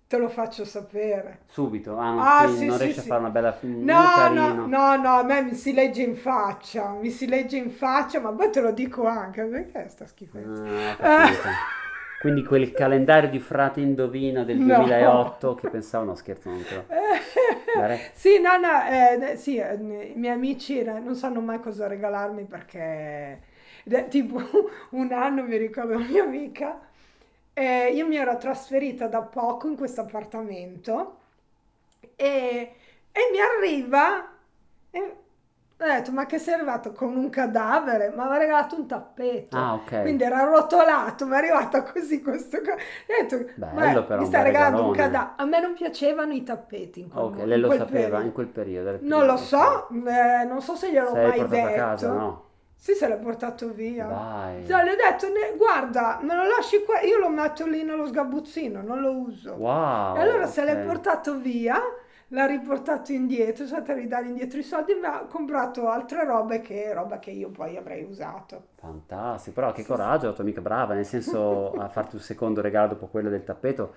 te 0.08 0.16
lo 0.18 0.28
faccio 0.28 0.64
sapere. 0.64 1.40
subito, 1.48 1.96
ah, 1.96 2.12
non, 2.14 2.24
Ah, 2.24 2.48
sì, 2.48 2.58
sì, 2.58 2.64
non 2.66 2.78
riesci 2.78 3.00
a 3.00 3.02
fare 3.02 3.20
una 3.20 3.30
bella 3.30 3.52
film 3.52 3.84
No, 3.84 4.28
no, 4.32 4.66
no, 4.66 4.96
no, 4.96 5.08
a 5.18 5.22
me 5.22 5.42
mi 5.42 5.54
si 5.54 5.72
legge 5.72 6.02
in 6.02 6.16
faccia, 6.16 6.90
mi 6.92 7.10
si 7.10 7.26
legge 7.26 7.56
in 7.56 7.70
faccia, 7.70 8.20
ma 8.20 8.32
poi 8.32 8.50
te 8.50 8.60
lo 8.60 8.72
dico 8.72 9.06
anche, 9.06 9.44
perché 9.44 9.88
sta 9.88 10.06
schifezza? 10.06 10.62
Ah. 11.02 11.54
Quindi 12.18 12.42
quel 12.44 12.72
calendario 12.72 13.28
di 13.30 13.38
frate 13.38 13.80
indovino 13.80 14.44
del 14.44 14.62
No. 14.62 14.64
2008 14.64 15.54
che 15.54 15.68
pensavo, 15.68 16.04
no 16.04 16.14
scherzo, 16.14 16.48
non 16.50 16.64
te 16.64 16.84
Sì, 18.14 18.38
no, 18.40 18.56
no, 18.58 18.82
eh, 18.88 19.36
sì, 19.36 19.56
eh, 19.58 19.74
i 19.74 19.78
miei 20.16 20.32
amici 20.34 20.82
non 20.82 21.14
sanno 21.14 21.40
mai 21.40 21.60
cosa 21.60 21.86
regalarmi 21.86 22.44
perché, 22.44 23.40
tipo, 24.08 24.40
un 24.90 25.12
anno 25.12 25.42
mi 25.44 25.56
ricordo 25.56 25.94
una 25.96 26.06
mia 26.06 26.24
amica, 26.24 26.80
eh, 27.54 27.92
io 27.92 28.06
mi 28.06 28.16
ero 28.16 28.36
trasferita 28.36 29.06
da 29.08 29.22
poco 29.22 29.68
in 29.68 29.76
questo 29.76 30.02
appartamento 30.02 31.18
e, 32.16 32.74
e 33.12 33.20
mi 33.32 33.38
arriva, 33.40 34.28
e 34.90 35.00
ho 35.78 35.84
detto, 35.84 36.10
ma 36.12 36.26
che 36.26 36.38
sei 36.38 36.54
arrivato 36.54 36.92
con 36.92 37.14
un 37.16 37.28
cadavere? 37.30 38.08
Mi 38.10 38.20
aveva 38.20 38.38
regalato 38.38 38.76
un 38.76 38.86
tappeto. 38.86 39.56
Ah, 39.56 39.74
ok. 39.74 40.00
Quindi 40.02 40.24
era 40.24 40.38
arrotolato, 40.38 41.26
mi 41.26 41.32
è 41.34 41.36
arrivata 41.36 41.82
così 41.82 42.22
questo 42.22 42.60
ca- 42.62 42.72
ho 42.74 42.76
detto, 43.20 43.52
Bello 43.54 43.74
"Ma 43.74 44.02
però, 44.02 44.22
mi 44.22 44.28
bel 44.28 44.42
regalando 44.42 44.82
un 44.84 44.92
regalone." 44.92 44.96
cadavere. 44.96 45.32
A 45.36 45.44
me 45.44 45.60
non 45.60 45.74
piacevano 45.74 46.32
i 46.32 46.42
tappeti 46.42 47.00
in 47.00 47.10
quel, 47.10 47.24
Ok, 47.26 47.34
mo- 47.36 47.44
lei 47.44 47.54
in 47.56 47.60
lo 47.60 47.66
quel 47.66 47.78
sapeva 47.78 48.18
periodo. 48.18 48.20
in 48.20 48.32
quel 48.32 48.46
periodo. 48.48 48.98
Non 49.00 49.26
lo 49.26 49.36
so, 49.36 49.88
eh, 49.88 50.44
non 50.44 50.60
so 50.62 50.74
se 50.76 50.90
gliel'ho 50.92 51.12
Se 51.12 51.20
l'hai 51.20 51.26
mai 51.26 51.36
portato 51.36 51.66
a 51.66 51.70
detto. 51.70 51.72
casa, 51.72 52.12
no? 52.12 52.44
Sì, 52.76 52.92
se 52.94 53.08
l'ha 53.08 53.16
portato 53.16 53.72
via. 53.72 54.06
Dai. 54.06 54.66
Cioè, 54.66 54.84
le 54.84 54.92
ho 54.92 54.96
detto, 54.96 55.28
"Ne- 55.28 55.56
guarda, 55.56 56.18
me 56.22 56.34
lo 56.36 56.44
lasci 56.46 56.82
qua, 56.84 57.00
io 57.00 57.18
lo 57.18 57.28
metto 57.28 57.66
lì 57.66 57.82
nello 57.82 58.06
sgabuzzino, 58.06 58.82
non 58.82 59.00
lo 59.00 59.12
uso. 59.16 59.54
Wow. 59.54 60.16
E 60.16 60.20
allora 60.20 60.46
se 60.46 60.62
l'è 60.64 60.76
portato 60.84 61.36
via, 61.38 61.80
l'ha 62.28 62.46
riportato 62.46 63.12
indietro, 63.12 63.66
sono 63.66 63.80
stata 63.82 63.92
a 63.92 64.00
ridare 64.00 64.26
indietro 64.26 64.58
i 64.58 64.62
soldi, 64.62 64.94
ma 64.94 65.20
ha 65.20 65.24
comprato 65.26 65.88
altre 65.88 66.24
robe 66.24 66.60
che, 66.60 66.92
roba 66.92 67.18
che 67.18 67.30
io 67.30 67.50
poi 67.50 67.76
avrei 67.76 68.04
usato. 68.04 68.68
Fantastico, 68.74 69.54
però 69.54 69.72
che 69.72 69.84
coraggio, 69.84 70.26
la 70.26 70.32
tua 70.32 70.42
amica 70.44 70.60
brava, 70.60 70.94
nel 70.94 71.06
senso 71.06 71.72
a 71.78 71.88
farti 71.88 72.16
un 72.16 72.20
secondo 72.22 72.60
regalo 72.60 72.88
dopo 72.88 73.06
quello 73.06 73.30
del 73.30 73.44
tappeto. 73.44 73.94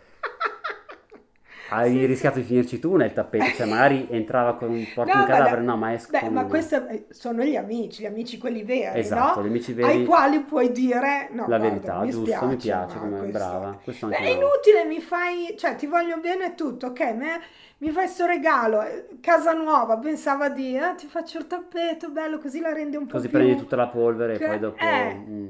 Hai 1.71 1.91
Sì, 1.91 2.05
rischiato 2.05 2.39
di 2.39 2.45
finirci 2.45 2.79
tu 2.79 2.95
nel 2.95 3.13
tappeto, 3.13 3.51
cioè 3.51 3.65
magari 3.67 4.07
entrava 4.09 4.55
con 4.57 4.69
un 4.71 4.91
porti 4.91 5.11
No, 5.11 5.15
ma 5.15 5.23
cadavere, 5.23 5.61
no, 5.61 5.77
ma 5.77 5.93
esco 5.93 6.11
Beh, 6.11 6.19
con 6.19 6.33
ma 6.33 6.45
questi 6.45 6.75
eh, 6.75 7.05
sono 7.11 7.43
gli 7.43 7.55
amici, 7.55 8.01
gli 8.01 8.05
amici 8.07 8.37
quelli 8.37 8.63
veri, 8.63 8.99
Esatto, 8.99 9.39
no? 9.39 9.43
gli 9.43 9.47
amici 9.47 9.73
Ai 9.73 9.75
veri, 9.97 10.05
quali 10.05 10.41
puoi 10.41 10.71
dire, 10.71 11.29
no, 11.31 11.43
la 11.45 11.57
guarda, 11.57 11.59
verità, 11.59 11.99
mi 12.01 12.11
giusto, 12.11 12.45
mi 12.47 12.55
spiace, 12.55 12.57
piace 12.57 12.97
ma 12.97 13.05
come 13.05 13.17
questo- 13.17 13.31
brava. 13.31 13.73
Questo 13.83 14.07
Beh, 14.07 14.17
è 14.17 14.29
no. 14.29 14.29
inutile, 14.29 14.85
mi 14.85 14.99
fai, 15.01 15.55
cioè 15.57 15.75
ti 15.75 15.85
voglio 15.85 16.19
bene 16.19 16.47
e 16.47 16.55
tutto, 16.55 16.87
ok? 16.87 16.99
Me- 17.13 17.41
mi 17.79 17.91
fai 17.91 18.07
sto 18.07 18.25
regalo, 18.25 18.81
eh, 18.81 19.07
casa 19.21 19.53
nuova, 19.53 19.97
pensava 19.99 20.49
di, 20.49 20.75
eh, 20.75 20.95
ti 20.97 21.07
faccio 21.07 21.37
il 21.37 21.47
tappeto, 21.47 22.09
bello, 22.09 22.39
così 22.39 22.59
la 22.59 22.73
rendi 22.73 22.97
un 22.97 23.05
po' 23.05 23.13
Così 23.13 23.27
più... 23.27 23.37
prendi 23.37 23.55
tutta 23.55 23.75
la 23.75 23.87
polvere 23.87 24.35
e 24.35 24.37
che- 24.37 24.45
poi 24.45 24.59
dopo... 24.59 24.85
eh, 24.85 25.13
mm. 25.15 25.47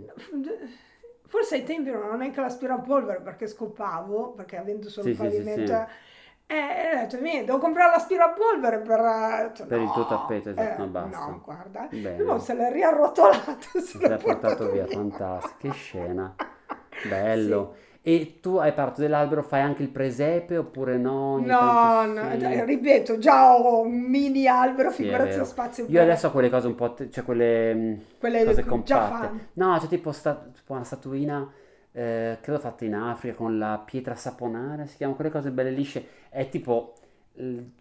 Forse 1.30 1.56
ai 1.56 1.64
tempi 1.64 1.92
non 1.92 2.02
avevo 2.02 2.18
neanche 2.18 2.42
l'aspirapolvere 2.42 3.22
perché 3.22 3.48
scopavo, 3.48 4.32
perché 4.34 4.58
avendo 4.58 4.90
solo 4.90 5.08
Sì, 5.08 5.10
il 5.10 5.16
sì, 5.16 5.32
sì, 5.32 5.44
pavimento... 5.44 5.74
sì. 5.74 5.74
eh, 5.74 6.56
E 6.56 6.96
ho 6.96 7.00
detto, 7.02 7.20
"Mi, 7.22 7.44
devo 7.46 7.60
comprare 7.60 7.92
l'aspirapolvere 7.92 8.80
per... 8.82 9.00
eh", 9.00 9.44
ho 9.46 9.48
detto, 9.48 9.66
Per 9.68 9.80
il 9.80 9.92
tuo 9.92 10.02
"No, 10.02 10.06
tappeto, 10.06 10.50
esatto, 10.50 10.82
eh, 10.82 10.86
no, 10.86 10.88
basta. 10.90 11.32
No, 11.32 11.42
guarda. 11.44 11.88
Bene. 11.90 12.24
No, 12.26 12.40
se 12.40 12.54
l'è 12.56 12.72
riarrotolato, 12.72 13.80
se 13.82 14.00
Se 14.00 14.08
l'hai 14.08 14.20
portato 14.20 14.68
via, 14.70 14.88
fantastico, 14.88 15.58
che 15.58 15.72
scena, 15.72 16.36
bello. 17.02 17.76
E 18.02 18.40
tu 18.42 18.58
hai 18.58 18.74
parlato 18.74 19.02
dell'albero, 19.02 19.44
fai 19.44 19.62
anche 19.62 19.84
il 19.84 19.90
presepe 19.90 20.58
oppure 20.58 20.98
no? 20.98 21.34
Ogni 21.34 21.46
No, 21.46 22.06
no, 22.06 22.30
sì. 22.30 22.64
ripeto, 22.66 23.18
già 23.18 23.56
ho 23.56 23.82
un 23.82 23.94
mini 24.02 24.48
albero, 24.48 24.92
Sì, 24.92 25.04
figurati 25.04 25.38
lo 25.38 25.46
spazio 25.46 25.86
Io 25.86 26.02
adesso 26.02 26.28
ho 26.28 26.32
quelle 26.32 26.50
cose 26.50 26.68
un 26.68 26.76
po', 26.76 26.94
te- 26.94 27.10
cioè 27.10 27.24
quelle 27.24 27.74
mm, 27.74 27.94
Quelle 28.20 28.44
cose 28.44 28.62
già 28.84 29.00
compatte. 29.00 29.28
fatte. 29.28 29.48
No, 29.54 29.78
c'è 29.80 29.88
tipo, 29.88 30.12
sta- 30.12 30.50
tipo 30.54 30.74
una 30.74 30.84
statuina, 30.84 31.52
eh, 31.92 32.38
credo 32.42 32.60
fatta 32.60 32.86
in 32.86 32.96
Africa 32.96 33.36
con 33.36 33.58
la 33.58 33.82
pietra 33.86 34.16
saponara, 34.16 34.86
si 34.86 34.98
chiama 34.98 35.14
quelle 35.16 35.30
cose 35.32 35.52
belle 35.52 35.72
lisce. 35.72 36.06
È 36.30 36.48
tipo 36.50 36.94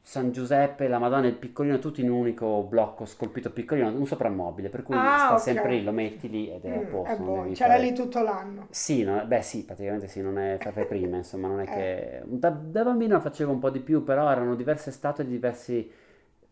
San 0.02 0.30
Giuseppe, 0.32 0.86
la 0.88 0.98
Madonna 0.98 1.26
e 1.26 1.30
il 1.30 1.34
piccolino, 1.34 1.78
tutti 1.78 2.00
in 2.00 2.10
un 2.10 2.18
unico 2.20 2.62
blocco 2.62 3.04
scolpito 3.04 3.50
piccolino, 3.50 3.88
un 3.88 4.06
soprammobile, 4.06 4.68
per 4.68 4.82
cui 4.84 4.96
Ah, 4.96 5.16
sta 5.16 5.34
ok. 5.34 5.40
sempre 5.40 5.70
lì, 5.72 5.82
lo 5.82 5.92
metti 5.92 6.28
lì 6.28 6.50
ed 6.50 6.64
è 6.64 6.74
a 6.76 6.80
Mm, 6.80 6.84
posto. 6.90 7.22
non 7.22 7.24
buono, 7.26 7.42
devi 7.44 7.54
c'era 7.54 7.72
fare- 7.74 7.84
lì 7.84 7.92
tutto 7.92 8.22
l'anno. 8.22 8.68
Sì, 8.70 9.02
no, 9.02 9.24
beh 9.26 9.42
sì, 9.42 9.64
praticamente 9.64 10.06
sì, 10.08 10.20
non 10.22 10.38
è 10.38 10.58
fai 10.60 10.86
prima, 10.86 11.16
insomma, 11.18 11.48
non 11.48 11.60
è 11.60 11.64
Eh. 11.64 11.66
che... 11.66 12.22
Da, 12.26 12.50
da 12.50 12.84
bambino 12.84 13.18
facevo 13.20 13.50
un 13.52 13.58
po' 13.58 13.70
di 13.70 13.80
più, 13.80 14.04
però 14.04 14.30
erano 14.30 14.54
diverse 14.54 14.90
statue 14.92 15.24
di 15.24 15.30
diversi 15.30 15.90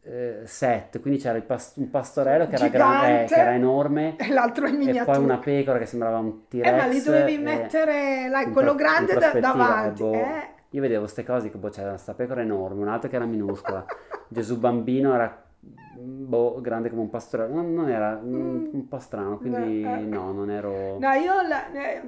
eh, 0.03 0.41
set, 0.45 1.01
quindi 1.01 1.19
c'era 1.21 1.37
il 1.37 1.43
pas- 1.45 1.75
un 1.77 1.91
pastorello 1.91 2.47
che 2.47 2.55
era, 2.55 2.69
grande, 2.69 2.97
Gigante. 3.07 3.35
che 3.35 3.41
era 3.41 3.55
enorme, 3.55 4.17
E 4.19 4.29
l'altro 4.33 4.67
in 4.67 4.75
e 4.75 4.79
miniatura. 4.79 5.17
poi 5.17 5.25
una 5.25 5.39
pecora 5.39 5.79
che 5.79 5.87
sembrava 5.87 6.19
un 6.19 6.47
T-Rex. 6.49 6.67
Eh, 6.67 6.73
ma 6.77 6.87
li 6.87 7.03
dovevi 7.03 7.35
e- 7.35 7.39
mettere, 7.39 8.31
in 8.45 8.53
quello 8.53 8.75
pro- 8.75 8.75
grande 8.75 9.13
da- 9.13 9.19
prospettiva, 9.19 9.57
davanti. 9.57 10.03
e 10.03 10.05
boh, 10.05 10.15
eh. 10.15 10.55
Io 10.71 10.81
vedevo 10.81 11.03
queste 11.03 11.25
cose, 11.25 11.51
che 11.51 11.59
boh, 11.59 11.69
c'era 11.71 11.91
questa 11.91 12.15
pecora 12.15 12.43
enorme, 12.43 12.83
un'altra 12.83 13.09
che 13.09 13.17
era 13.17 13.25
minuscola, 13.27 13.89
Gesù 14.29 14.59
bambino 14.59 15.15
era 15.15 15.45
boh, 15.61 16.61
grande 16.61 16.91
come 16.91 17.03
un 17.03 17.11
pastore, 17.11 17.49
non, 17.49 17.73
non 17.73 17.89
era 17.89 18.21
mm, 18.21 18.59
Mm. 18.59 18.67
un 18.71 18.89
po' 18.89 18.99
strano, 18.99 19.39
quindi 19.39 19.63
No, 19.63 19.77
eh. 19.85 20.07
no, 20.07 20.33
non 20.33 20.51
ero... 20.51 21.05
No, 21.05 21.13
io 21.13 21.43
la- 21.43 21.71
eh, 21.73 22.01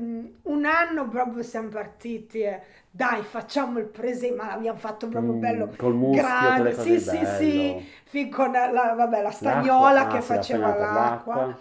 un 0.43 0.65
anno 0.65 1.09
proprio 1.09 1.43
siamo 1.43 1.69
partiti 1.69 2.41
e 2.41 2.63
dai, 2.91 3.23
facciamo 3.23 3.79
il 3.79 3.87
presente, 3.87 4.37
ma 4.37 4.49
l'abbiamo 4.49 4.79
fatto 4.79 5.09
proprio 5.09 5.35
Mm, 5.35 5.35
bello. 5.35 5.77
col 5.77 5.95
muschio, 5.95 6.53
grande, 6.53 6.73
sì, 6.75 6.99
sì, 6.99 7.27
bello. 7.27 7.27
sì, 7.27 7.87
fin 8.05 8.31
con 8.31 8.53
la, 8.53 8.95
vabbè, 8.95 9.23
la 9.23 9.31
stagnola 9.31 10.07
ah, 10.07 10.07
che 10.07 10.21
sì, 10.21 10.35
faceva 10.35 10.75
l'acqua. 10.75 10.75
l'acqua. 10.75 11.59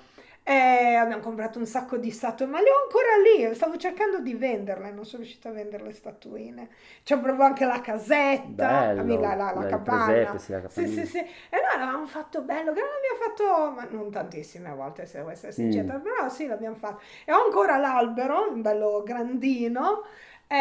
E 0.50 0.96
abbiamo 0.96 1.22
comprato 1.22 1.60
un 1.60 1.66
sacco 1.66 1.98
di 1.98 2.10
statue, 2.10 2.46
ma 2.46 2.62
le 2.62 2.70
ho 2.70 2.84
ancora 2.84 3.08
lì. 3.50 3.54
Stavo 3.54 3.76
cercando 3.78 4.20
di 4.22 4.34
venderle, 4.34 4.92
non 4.92 5.06
sono 5.06 5.24
riuscita 5.24 5.50
a 5.50 5.52
vendere 5.52 5.84
le 5.84 5.92
statuine. 5.94 6.70
C'è 7.04 7.20
proprio 7.20 7.44
anche 7.46 7.66
la 7.66 7.82
casetta, 7.82 8.94
Bello, 9.02 9.20
la, 9.20 9.36
la, 9.36 9.52
la 9.52 9.66
capanna. 9.66 9.84
presepe, 9.84 10.40
sì, 10.40 10.52
la 10.54 10.62
Sì, 10.68 10.88
sì, 10.88 11.06
sì. 11.06 11.18
E 11.20 11.26
noi 11.52 11.78
l'abbiamo 11.80 12.06
fatto 12.08 12.42
bello, 12.44 12.72
che 12.74 12.80
non 12.80 12.90
l'abbiamo 12.90 13.18
fatto, 13.26 13.72
ma 13.72 13.88
non 13.92 14.10
tantissime 14.12 14.72
volte, 14.74 15.06
se 15.06 15.18
devo 15.18 15.30
essere 15.32 15.52
sincera, 15.52 15.86
Mm. 15.90 16.00
però 16.00 16.30
sì, 16.30 16.48
l'abbiamo 16.48 16.76
fatto. 16.76 17.02
E 17.26 17.32
ho 17.34 17.44
ancora 17.44 17.78
l'albero, 17.78 18.50
un 18.52 18.62
bello 18.62 19.04
grandino. 19.04 20.04
ehm, 20.48 20.56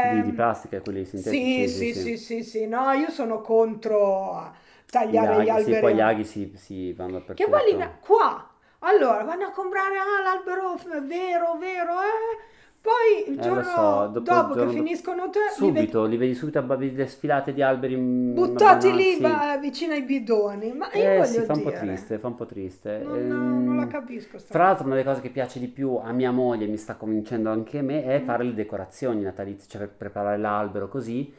Di, 0.00 0.22
di 0.22 0.32
plastica, 0.32 0.80
quelli 0.80 1.04
sintetici. 1.04 1.60
sì, 1.60 1.68
sì, 1.68 1.94
sì, 1.94 2.16
sì, 2.18 2.42
sì, 2.44 2.66
no, 2.66 2.92
io 2.92 3.10
sono 3.10 3.40
contro 3.40 4.54
tagliare 4.90 5.34
Gli 5.42 5.48
aghi, 5.48 5.58
sì, 5.58 5.74
alberi. 5.74 5.76
poi 5.76 5.94
gli 5.94 6.00
aghi 6.00 6.24
si, 6.24 6.52
si 6.56 6.92
vanno 6.92 7.14
dappertutto. 7.18 7.34
Che 7.34 7.48
poi 7.48 7.72
li 7.72 7.76
qua, 8.00 8.48
allora 8.80 9.24
vanno 9.24 9.46
a 9.46 9.50
comprare 9.52 9.96
ah, 9.98 10.22
l'albero 10.22 10.74
vero, 11.06 11.56
vero, 11.58 12.00
eh. 12.02 12.38
Poi 12.80 13.28
il 13.30 13.38
Eh, 13.38 13.40
giorno 13.40 13.62
lo 13.62 13.62
so, 13.62 14.06
dopo 14.08 14.22
dopo, 14.22 14.56
giorno 14.56 14.72
che 14.72 14.72
finiscono 14.72 15.28
te, 15.30 15.40
li 15.58 15.70
vedi 15.70 15.92
Subito, 15.92 16.04
li 16.06 16.16
vedi 16.16 16.34
subito, 16.34 16.64
vedi 16.66 16.94
le 16.94 17.06
sfilate 17.06 17.52
di 17.52 17.62
alberi 17.62 17.94
buttati 18.28 18.92
lì 18.94 19.18
va- 19.20 19.56
vicino 19.58 19.92
ai 19.94 20.02
bidoni. 20.02 20.72
Ma 20.72 20.92
sì. 20.92 20.98
io 20.98 21.12
Eh 21.12 21.22
voglio 21.22 21.42
sì, 21.42 21.42
fa 21.42 21.52
un 21.52 21.60
po' 21.62 21.72
triste, 21.72 22.18
fa 22.18 22.28
un 22.28 22.34
po' 22.36 22.46
triste. 22.46 23.08
non, 23.28 23.64
non 23.64 23.76
la 23.76 23.86
Ehm, 23.86 23.96
capisco. 23.96 24.38
Tra 24.48 24.64
l'altro 24.64 24.86
una 24.86 24.94
delle 24.94 25.06
cose 25.06 25.20
che 25.20 25.30
piace 25.30 25.58
di 25.58 25.68
più 25.68 25.96
a 25.96 26.12
mia 26.12 26.30
moglie, 26.30 26.66
mi 26.66 26.76
sta 26.78 26.94
convincendo 26.96 27.50
anche 27.50 27.82
me, 27.82 28.04
è 28.04 28.20
Mm. 28.20 28.24
fare 28.24 28.44
le 28.44 28.54
decorazioni 28.54 29.22
natalizie, 29.22 29.68
cioè 29.68 29.80
per 29.82 29.90
preparare 29.96 30.38
l'albero 30.38 30.88
così, 30.88 31.32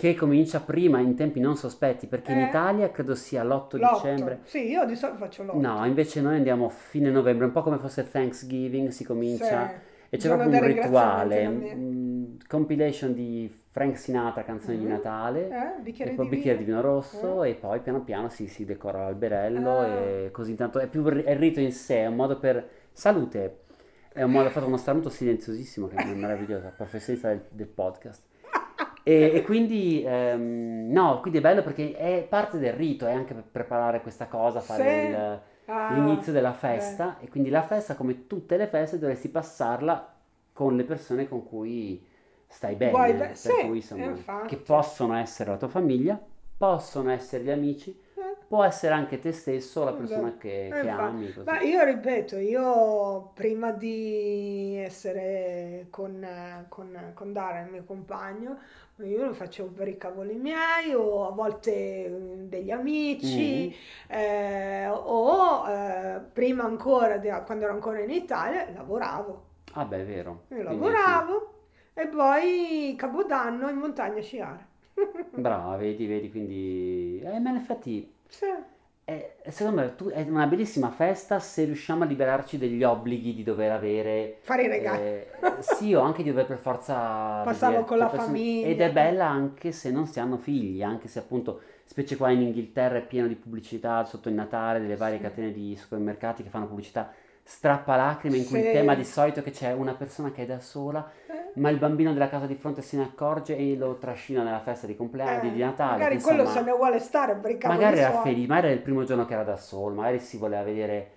che 0.00 0.14
comincia 0.14 0.60
prima 0.60 0.98
in 0.98 1.14
tempi 1.14 1.40
non 1.40 1.56
sospetti, 1.56 2.06
perché 2.06 2.32
in 2.32 2.38
Eh? 2.38 2.44
Italia 2.44 2.90
credo 2.90 3.14
sia 3.14 3.42
l'8 3.44 3.76
L'otto. 3.76 3.76
dicembre. 4.00 4.38
Sì, 4.44 4.66
io 4.70 4.86
di 4.86 4.96
solito 4.96 5.18
faccio 5.18 5.42
l'otto. 5.42 5.60
No, 5.60 5.84
invece 5.84 6.22
noi 6.22 6.36
andiamo 6.36 6.64
a 6.64 6.68
fine 6.70 7.10
novembre, 7.10 7.44
un 7.44 7.52
po' 7.52 7.60
come 7.62 7.76
fosse 7.76 8.08
Thanksgiving, 8.10 8.88
si 8.88 9.04
comincia 9.04 9.68
Sì. 9.68 9.74
e 10.08 10.16
c'è 10.16 10.28
Giorno 10.28 10.48
proprio 10.48 10.60
un 10.62 10.66
rituale, 10.74 11.38
ringraziamenti, 11.40 11.84
mm, 11.84 12.36
compilation 12.48 13.12
di 13.12 13.54
Frank 13.72 13.98
Sinatra, 13.98 14.42
canzoni 14.42 14.78
di 14.78 14.84
Mhm. 14.84 14.90
Natale, 14.90 15.48
Eh, 15.48 15.80
bicchiere 15.82 16.12
e 16.12 16.14
poi 16.14 16.28
di 16.30 16.36
bicchiere 16.36 16.56
di 16.56 16.64
vino. 16.64 16.78
vino 16.80 16.90
rosso 16.92 17.44
Eh. 17.44 17.50
e 17.50 17.54
poi 17.56 17.80
piano 17.80 18.00
piano 18.02 18.30
si, 18.30 18.46
si 18.48 18.64
decora 18.64 19.00
l'alberello 19.04 19.80
Ah. 19.80 19.86
e 19.86 20.30
così 20.32 20.52
intanto 20.52 20.78
è 20.78 20.86
più 20.88 21.06
il 21.06 21.24
è 21.24 21.32
il 21.32 21.36
rito 21.38 21.60
in 21.60 21.72
sé, 21.72 21.98
è 21.98 22.06
un 22.06 22.16
modo 22.16 22.38
per 22.38 22.66
salute, 22.90 23.58
è 24.14 24.22
un 24.22 24.30
modo, 24.30 24.48
ha 24.48 24.50
fatto 24.50 24.66
uno 24.66 24.78
starnuto 24.78 25.10
silenziosissimo 25.10 25.88
che 25.88 25.96
è 25.96 26.04
meraviglioso, 26.14 26.72
professionista 26.74 27.28
del, 27.28 27.42
del 27.50 27.66
podcast. 27.68 28.28
E, 29.02 29.32
e 29.34 29.42
quindi, 29.42 30.02
ehm, 30.04 30.88
no, 30.90 31.20
quindi 31.20 31.38
è 31.38 31.42
bello 31.42 31.62
perché 31.62 31.94
è 31.96 32.26
parte 32.28 32.58
del 32.58 32.72
rito, 32.74 33.06
è 33.06 33.12
anche 33.12 33.34
per 33.34 33.44
preparare 33.44 34.02
questa 34.02 34.26
cosa, 34.28 34.60
fare 34.60 34.84
Sì. 34.84 34.96
il- 34.96 35.40
Ah, 35.68 35.86
l'inizio 35.86 36.32
della 36.32 36.52
festa 36.52 37.18
e 37.18 37.28
quindi 37.28 37.50
la 37.50 37.62
festa, 37.62 37.96
come 37.96 38.26
tutte 38.28 38.56
le 38.56 38.66
feste, 38.68 38.98
dovresti 38.98 39.28
passarla 39.28 40.14
con 40.52 40.76
le 40.76 40.84
persone 40.84 41.28
con 41.28 41.44
cui 41.44 42.04
stai 42.46 42.76
bene, 42.76 43.14
be- 43.14 43.36
per 43.40 43.52
sì, 43.52 43.52
cui 43.56 43.78
insomma, 43.78 44.16
che 44.44 44.56
possono 44.56 45.14
essere 45.16 45.50
la 45.50 45.56
tua 45.56 45.68
famiglia, 45.68 46.20
possono 46.56 47.10
essere 47.10 47.42
gli 47.44 47.50
amici, 47.50 47.90
eh. 47.90 48.09
Può 48.50 48.64
essere 48.64 48.94
anche 48.94 49.20
te 49.20 49.30
stesso, 49.30 49.84
la 49.84 49.92
persona 49.92 50.36
che, 50.36 50.66
Eh, 50.74 50.80
che 50.80 50.88
ami. 50.88 51.32
Così. 51.32 51.46
Ma 51.46 51.60
io 51.60 51.84
ripeto, 51.84 52.36
io 52.38 53.30
prima 53.34 53.70
di 53.70 54.76
essere 54.76 55.86
con, 55.90 56.26
con, 56.68 57.12
con 57.14 57.32
Dara, 57.32 57.60
il 57.60 57.70
mio 57.70 57.84
compagno, 57.84 58.58
io 58.96 59.26
lo 59.26 59.32
facevo 59.34 59.70
per 59.70 59.86
i 59.88 59.96
cavoli 59.96 60.34
miei 60.34 60.92
o 60.94 61.28
a 61.28 61.30
volte 61.30 61.72
eh, 62.06 62.10
degli 62.48 62.70
amici 62.72 63.72
eh, 64.08 64.88
o 64.88 65.68
eh, 65.68 66.20
prima 66.32 66.64
ancora, 66.64 67.20
quando 67.44 67.64
ero 67.64 67.72
ancora 67.74 68.00
in 68.00 68.10
Italia, 68.10 68.68
lavoravo. 68.74 69.44
Ah 69.72 69.84
beh, 69.84 70.00
è 70.02 70.04
vero. 70.06 70.44
Io 70.48 70.62
Quindi 70.64 70.90
lavoravo 70.90 71.54
e 71.94 72.06
poi 72.08 72.94
Capodanno 72.96 73.68
in 73.68 73.76
montagna 73.76 74.18
a 74.18 74.22
sciare. 74.22 74.66
sì. 74.94 75.40
Brava, 75.40 75.76
vedi, 75.76 76.06
vedi, 76.06 76.30
quindi... 76.30 77.20
Eh, 77.20 77.38
ma 77.40 77.50
in 77.50 77.56
effetti, 77.56 78.12
Sì. 78.30 78.46
è- 79.04 79.34
secondo 79.48 79.80
me 79.80 79.94
tu- 79.96 80.08
è 80.10 80.22
una 80.28 80.46
bellissima 80.46 80.90
festa 80.90 81.40
se 81.40 81.64
riusciamo 81.64 82.04
a 82.04 82.06
liberarci 82.06 82.56
degli 82.58 82.82
obblighi 82.84 83.34
di 83.34 83.42
dover 83.42 83.72
avere... 83.72 84.36
Fare 84.42 84.62
i 84.62 84.68
regali. 84.68 85.02
Eh, 85.02 85.26
sì, 85.58 85.92
o 85.94 86.00
anche 86.00 86.22
di 86.22 86.30
dover 86.30 86.46
per 86.46 86.58
forza 86.58 87.42
Passarlo 87.44 87.84
con 87.84 87.98
la 87.98 88.06
persone- 88.06 88.26
famiglia. 88.26 88.66
Ed 88.68 88.80
è 88.80 88.92
bella 88.92 89.26
anche 89.28 89.72
se 89.72 89.90
non 89.90 90.06
si 90.06 90.20
hanno 90.20 90.36
figli, 90.38 90.80
anche 90.82 91.08
se 91.08 91.18
appunto, 91.18 91.60
specie 91.84 92.16
qua 92.16 92.30
in 92.30 92.40
Inghilterra 92.42 92.98
è 92.98 93.02
pieno 93.04 93.26
di 93.26 93.34
pubblicità 93.34 94.04
sotto 94.04 94.28
il 94.28 94.34
Natale, 94.36 94.78
delle 94.80 94.96
varie 94.96 95.16
Sì. 95.16 95.22
catene 95.24 95.52
di 95.52 95.74
supermercati 95.76 96.44
che 96.44 96.48
fanno 96.48 96.68
pubblicità 96.68 97.12
strappalacrime 97.42 98.36
in 98.36 98.46
cui 98.46 98.58
il 98.60 98.66
Sì. 98.66 98.72
tema 98.72 98.94
di 98.94 99.04
solito 99.04 99.40
è 99.40 99.42
che 99.42 99.50
c'è 99.50 99.72
una 99.72 99.94
persona 99.94 100.30
che 100.30 100.42
è 100.44 100.46
da 100.46 100.60
sola, 100.60 101.10
Eh. 101.26 101.39
Ma 101.54 101.68
il 101.70 101.78
bambino 101.78 102.12
della 102.12 102.28
casa 102.28 102.46
di 102.46 102.54
fronte 102.54 102.82
se 102.82 102.96
ne 102.96 103.04
accorge 103.04 103.56
e 103.56 103.76
lo 103.76 103.96
trascina 103.98 104.42
nella 104.42 104.60
festa 104.60 104.86
di 104.86 104.96
compleanno, 104.96 105.48
Eh, 105.48 105.52
di 105.52 105.60
Natale. 105.60 105.92
magari 105.98 106.16
che, 106.16 106.22
quello 106.22 106.42
insomma, 106.42 106.58
se 106.60 106.64
ne 106.70 106.76
vuole 106.76 106.98
stare 106.98 107.32
cavoli 107.40 107.58
Magari 107.60 107.98
era 107.98 108.20
felice, 108.20 108.46
magari 108.48 108.66
era 108.68 108.76
il 108.76 108.82
primo 108.82 109.04
giorno 109.04 109.24
che 109.26 109.32
era 109.34 109.42
da 109.44 109.56
solo, 109.56 109.94
magari 109.94 110.18
si 110.20 110.36
voleva 110.38 110.62
vedere 110.62 111.10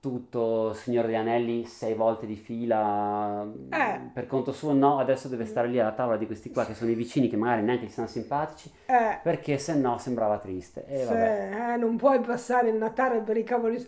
tutto 0.00 0.72
Signore 0.72 1.08
degli 1.08 1.16
Anelli 1.16 1.64
sei 1.66 1.92
volte 1.94 2.24
di 2.24 2.34
fila 2.34 3.42
Eh. 3.70 4.00
per 4.14 4.26
conto 4.26 4.50
suo, 4.50 4.72
no, 4.72 4.98
adesso 4.98 5.28
deve 5.28 5.44
stare 5.44 5.68
lì 5.68 5.78
alla 5.78 5.92
tavola 5.92 6.16
di 6.16 6.24
questi 6.24 6.50
qua 6.50 6.64
che 6.64 6.74
sono 6.74 6.90
i 6.90 6.94
vicini 6.94 7.28
che 7.28 7.36
magari 7.36 7.62
neanche 7.62 7.84
gli 7.84 7.90
stanno 7.90 8.08
simpatici, 8.08 8.70
Eh, 8.86 9.18
perché 9.22 9.58
se 9.58 9.74
no 9.74 9.98
sembrava 9.98 10.38
triste. 10.38 10.86
E 10.86 11.04
vabbè. 11.04 11.72
eh, 11.74 11.76
non 11.76 11.96
puoi 11.96 12.20
passare 12.20 12.70
il 12.70 12.76
Natale 12.76 13.20
per 13.20 13.36
i 13.36 13.42
cavoli. 13.44 13.86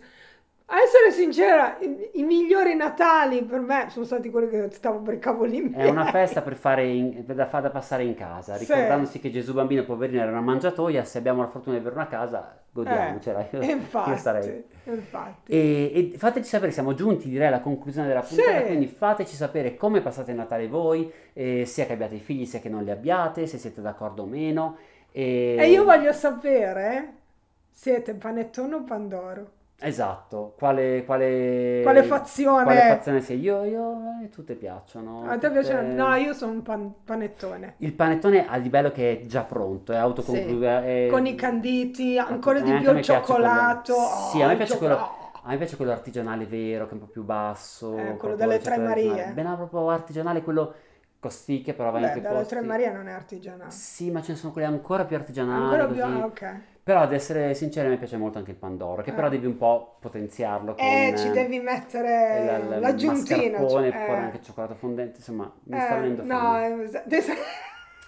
A 0.65 0.75
essere 0.81 1.11
sincera, 1.11 1.77
i, 1.79 2.09
i 2.13 2.23
migliori 2.23 2.73
Natali 2.75 3.43
per 3.43 3.59
me 3.59 3.87
sono 3.89 4.05
stati 4.05 4.29
quelli 4.29 4.49
che 4.49 4.69
stavo 4.71 4.99
per 4.99 5.15
i 5.15 5.19
cavoli 5.19 5.61
miei. 5.61 5.87
È 5.87 5.89
una 5.89 6.05
festa 6.05 6.41
per 6.41 6.55
fare 6.55 6.87
in- 6.87 7.23
da, 7.27 7.43
da 7.45 7.69
passare 7.69 8.03
in 8.05 8.15
casa, 8.15 8.53
Sì. 8.55 8.61
ricordandosi 8.65 9.19
che 9.19 9.29
Gesù 9.29 9.53
bambino 9.53 9.83
poverino 9.83 10.21
era 10.21 10.31
una 10.31 10.41
mangiatoia, 10.41 11.03
se 11.03 11.17
abbiamo 11.17 11.41
la 11.41 11.47
fortuna 11.47 11.75
di 11.75 11.81
avere 11.81 11.95
una 11.95 12.07
casa, 12.07 12.57
godiamocela. 12.71 13.47
Io, 13.51 13.59
Eh, 13.59 13.65
infatti, 13.71 14.09
io 14.09 14.15
starei. 14.15 14.63
infatti. 14.85 15.51
E, 15.51 16.11
e 16.13 16.17
fateci 16.17 16.47
sapere, 16.47 16.71
siamo 16.71 16.93
giunti 16.93 17.29
direi 17.29 17.47
alla 17.47 17.59
conclusione 17.59 18.07
della 18.07 18.21
puntata, 18.21 18.59
Sì. 18.59 18.65
quindi 18.65 18.87
fateci 18.87 19.35
sapere 19.35 19.75
come 19.75 20.01
passate 20.01 20.31
il 20.31 20.37
Natale 20.37 20.67
voi, 20.69 21.11
eh, 21.33 21.65
sia 21.65 21.85
che 21.85 21.93
abbiate 21.93 22.17
figli 22.17 22.45
sia 22.45 22.59
che 22.59 22.69
non 22.69 22.83
li 22.83 22.89
abbiate, 22.89 23.45
se 23.47 23.57
siete 23.57 23.81
d'accordo 23.81 24.23
o 24.23 24.25
meno. 24.25 24.77
E, 25.11 25.57
E 25.59 25.69
io 25.69 25.83
voglio 25.83 26.13
sapere, 26.13 27.13
siete 27.69 28.13
panettone 28.15 28.75
o 28.75 28.83
pandoro? 28.83 29.47
Esatto, 29.79 30.53
quale, 30.57 31.03
quale, 31.03 31.81
Quale 31.83 32.03
fazione? 32.03 32.63
quale 32.63 32.79
fazione 32.81 33.19
sei? 33.21 33.39
Io, 33.41 33.63
io, 33.65 33.97
eh, 34.23 34.29
tutte 34.29 34.55
piacciono. 34.55 35.23
A 35.25 35.37
te 35.37 35.47
tutte- 35.47 35.59
piace? 35.59 35.81
No, 35.81 36.15
io 36.15 36.33
sono 36.33 36.53
un 36.53 36.61
pan- 36.61 36.93
panettone. 37.03 37.75
Il 37.77 37.93
panettone 37.93 38.47
a 38.47 38.55
livello 38.55 38.91
che 38.91 39.19
è 39.19 39.25
già 39.25 39.41
pronto, 39.43 39.91
è 39.91 39.97
autoconclusivo. 39.97 41.09
Con 41.09 41.25
i 41.25 41.35
canditi, 41.35 42.17
ancora 42.17 42.61
di 42.61 42.69
anche 42.71 42.81
più 42.83 42.89
il 42.97 43.03
piace 43.03 43.11
quello- 43.25 43.43
cioccolato. 43.45 43.93
Sì, 44.31 44.39
Oh, 44.39 44.43
a 44.43 44.45
me 44.45 44.51
il 44.51 44.57
piace 44.57 44.77
quello- 44.77 44.93
cioccolato. 44.95 45.21
A 45.45 45.49
me 45.49 45.57
piace 45.57 45.75
quello 45.75 45.91
artigianale 45.91 46.45
vero, 46.45 46.85
che 46.85 46.91
è 46.91 46.93
un 46.93 46.99
po' 47.01 47.07
più 47.07 47.23
basso. 47.23 47.97
Eh, 47.97 48.15
quello 48.15 48.35
delle 48.37 48.59
Tre 48.59 48.77
Marie. 48.77 49.33
no, 49.35 49.55
proprio 49.57 49.89
artigianale, 49.89 50.41
quello 50.41 50.73
costicchia, 51.19 51.73
però 51.73 51.91
va 51.91 51.99
in 51.99 52.05
Beh, 52.13 52.21
posti. 52.29 52.55
Tre 52.55 52.61
Marie 52.61 52.89
non 52.91 53.09
è 53.09 53.11
artigianale. 53.11 53.69
Sì, 53.71 54.09
ma 54.11 54.21
ce 54.21 54.31
ne 54.33 54.37
sono 54.37 54.53
quelli 54.53 54.67
ancora 54.67 55.03
più 55.03 55.17
artigianali, 55.17 55.63
Ancora 55.63 55.87
più, 55.87 56.03
ah, 56.03 56.25
ok. 56.25 56.55
Però 56.83 56.99
ad 56.99 57.13
essere 57.13 57.53
sincero, 57.53 57.87
a 57.87 57.91
me 57.91 57.97
piace 57.97 58.17
molto 58.17 58.37
anche 58.39 58.51
il 58.51 58.57
Pandoro, 58.57 59.01
che 59.03 59.11
Eh. 59.11 59.13
però 59.13 59.29
devi 59.29 59.45
un 59.45 59.55
po' 59.57 59.95
potenziarlo 60.01 60.75
con 60.75 60.85
Eh, 60.85 61.13
ci 61.17 61.29
eh, 61.29 61.31
devi 61.31 61.59
mettere 61.59 62.59
il- 62.67 62.73
il 62.73 62.79
l'aggiuntina. 62.81 63.57
mascarpone, 63.59 63.91
cioè, 63.91 64.05
poi 64.05 64.15
eh. 64.15 64.19
anche 64.19 64.37
il 64.37 64.43
cioccolato 64.43 64.75
fondente, 64.75 65.17
insomma, 65.19 65.49
mi 65.63 65.77
Eh, 65.77 65.79
sta 65.81 65.95
venendo 65.95 66.23
no, 66.23 66.37
fame. 66.39 66.83
eh, 66.91 66.97
adesso- 67.05 67.31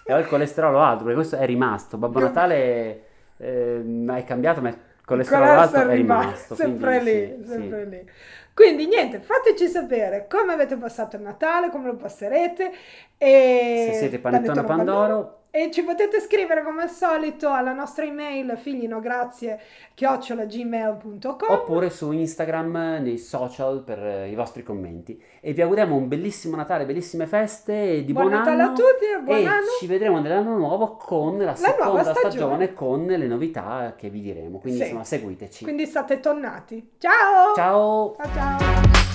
E 0.04 0.12
ho 0.12 0.18
il 0.18 0.26
colesterolo 0.28 0.78
alto, 0.80 0.98
perché 1.04 1.14
questo 1.14 1.36
è 1.36 1.46
rimasto. 1.46 1.96
Babbo 1.96 2.20
Natale 2.20 3.02
eh, 3.38 4.04
hai 4.08 4.24
cambiato, 4.24 4.60
ma 4.60 4.68
il 4.68 4.74
il 4.74 5.12
colesterolo 5.12 5.50
alto 5.52 5.76
è 5.88 5.94
rimasto. 5.94 6.54
sempre 6.54 7.00
lì, 7.02 7.36
sì, 7.42 7.48
sempre 7.48 7.84
sì. 7.84 7.88
lì. 7.90 8.10
Quindi 8.52 8.86
niente, 8.86 9.20
fateci 9.20 9.68
sapere 9.68 10.26
come 10.28 10.52
avete 10.52 10.76
passato 10.76 11.16
il 11.16 11.22
Natale, 11.22 11.70
come 11.70 11.86
lo 11.86 11.96
passerete 11.96 12.70
e 13.18 13.88
Se 13.92 13.98
siete 13.98 14.18
panettone 14.18 14.60
o 14.60 14.64
pandoro, 14.64 15.45
E 15.56 15.70
ci 15.70 15.82
potete 15.84 16.20
scrivere 16.20 16.62
come 16.62 16.82
al 16.82 16.90
solito 16.90 17.48
alla 17.50 17.72
nostra 17.72 18.04
email 18.04 18.58
figlinograzie 18.58 19.58
chiocciolagmail.com 19.94 21.48
oppure 21.48 21.88
su 21.88 22.12
Instagram 22.12 22.98
nei 23.00 23.16
social 23.16 23.82
per 23.82 23.98
eh, 24.04 24.28
i 24.28 24.34
vostri 24.34 24.62
commenti. 24.62 25.18
E 25.40 25.54
vi 25.54 25.62
auguriamo 25.62 25.96
un 25.96 26.08
bellissimo 26.08 26.56
Natale, 26.56 26.84
bellissime 26.84 27.26
feste, 27.26 28.04
di 28.04 28.12
buon, 28.12 28.28
Buon 28.28 28.38
Natale 28.38 28.62
anno 28.62 28.72
a 28.72 28.74
tutti 28.74 29.04
e 29.04 29.18
buon 29.22 29.38
e 29.38 29.46
anno. 29.46 29.66
ci 29.78 29.86
vedremo 29.86 30.20
nell'anno 30.20 30.58
nuovo 30.58 30.96
con 30.96 31.38
la, 31.38 31.54
nuova 31.54 31.54
seconda 31.56 32.02
stagione. 32.02 32.22
stagione. 32.68 32.72
con 32.74 33.06
le 33.06 33.26
novità 33.26 33.94
che 33.96 34.10
vi 34.10 34.20
diremo. 34.20 34.58
Quindi 34.58 34.80
Sì. 34.80 34.84
insomma 34.84 35.04
seguiteci. 35.04 35.64
Quindi 35.64 35.86
state 35.86 36.20
tonnati. 36.20 36.90
Ciao! 36.98 37.54
Ciao! 37.54 38.16
Ciao 38.18 38.34
ciao! 38.34 39.05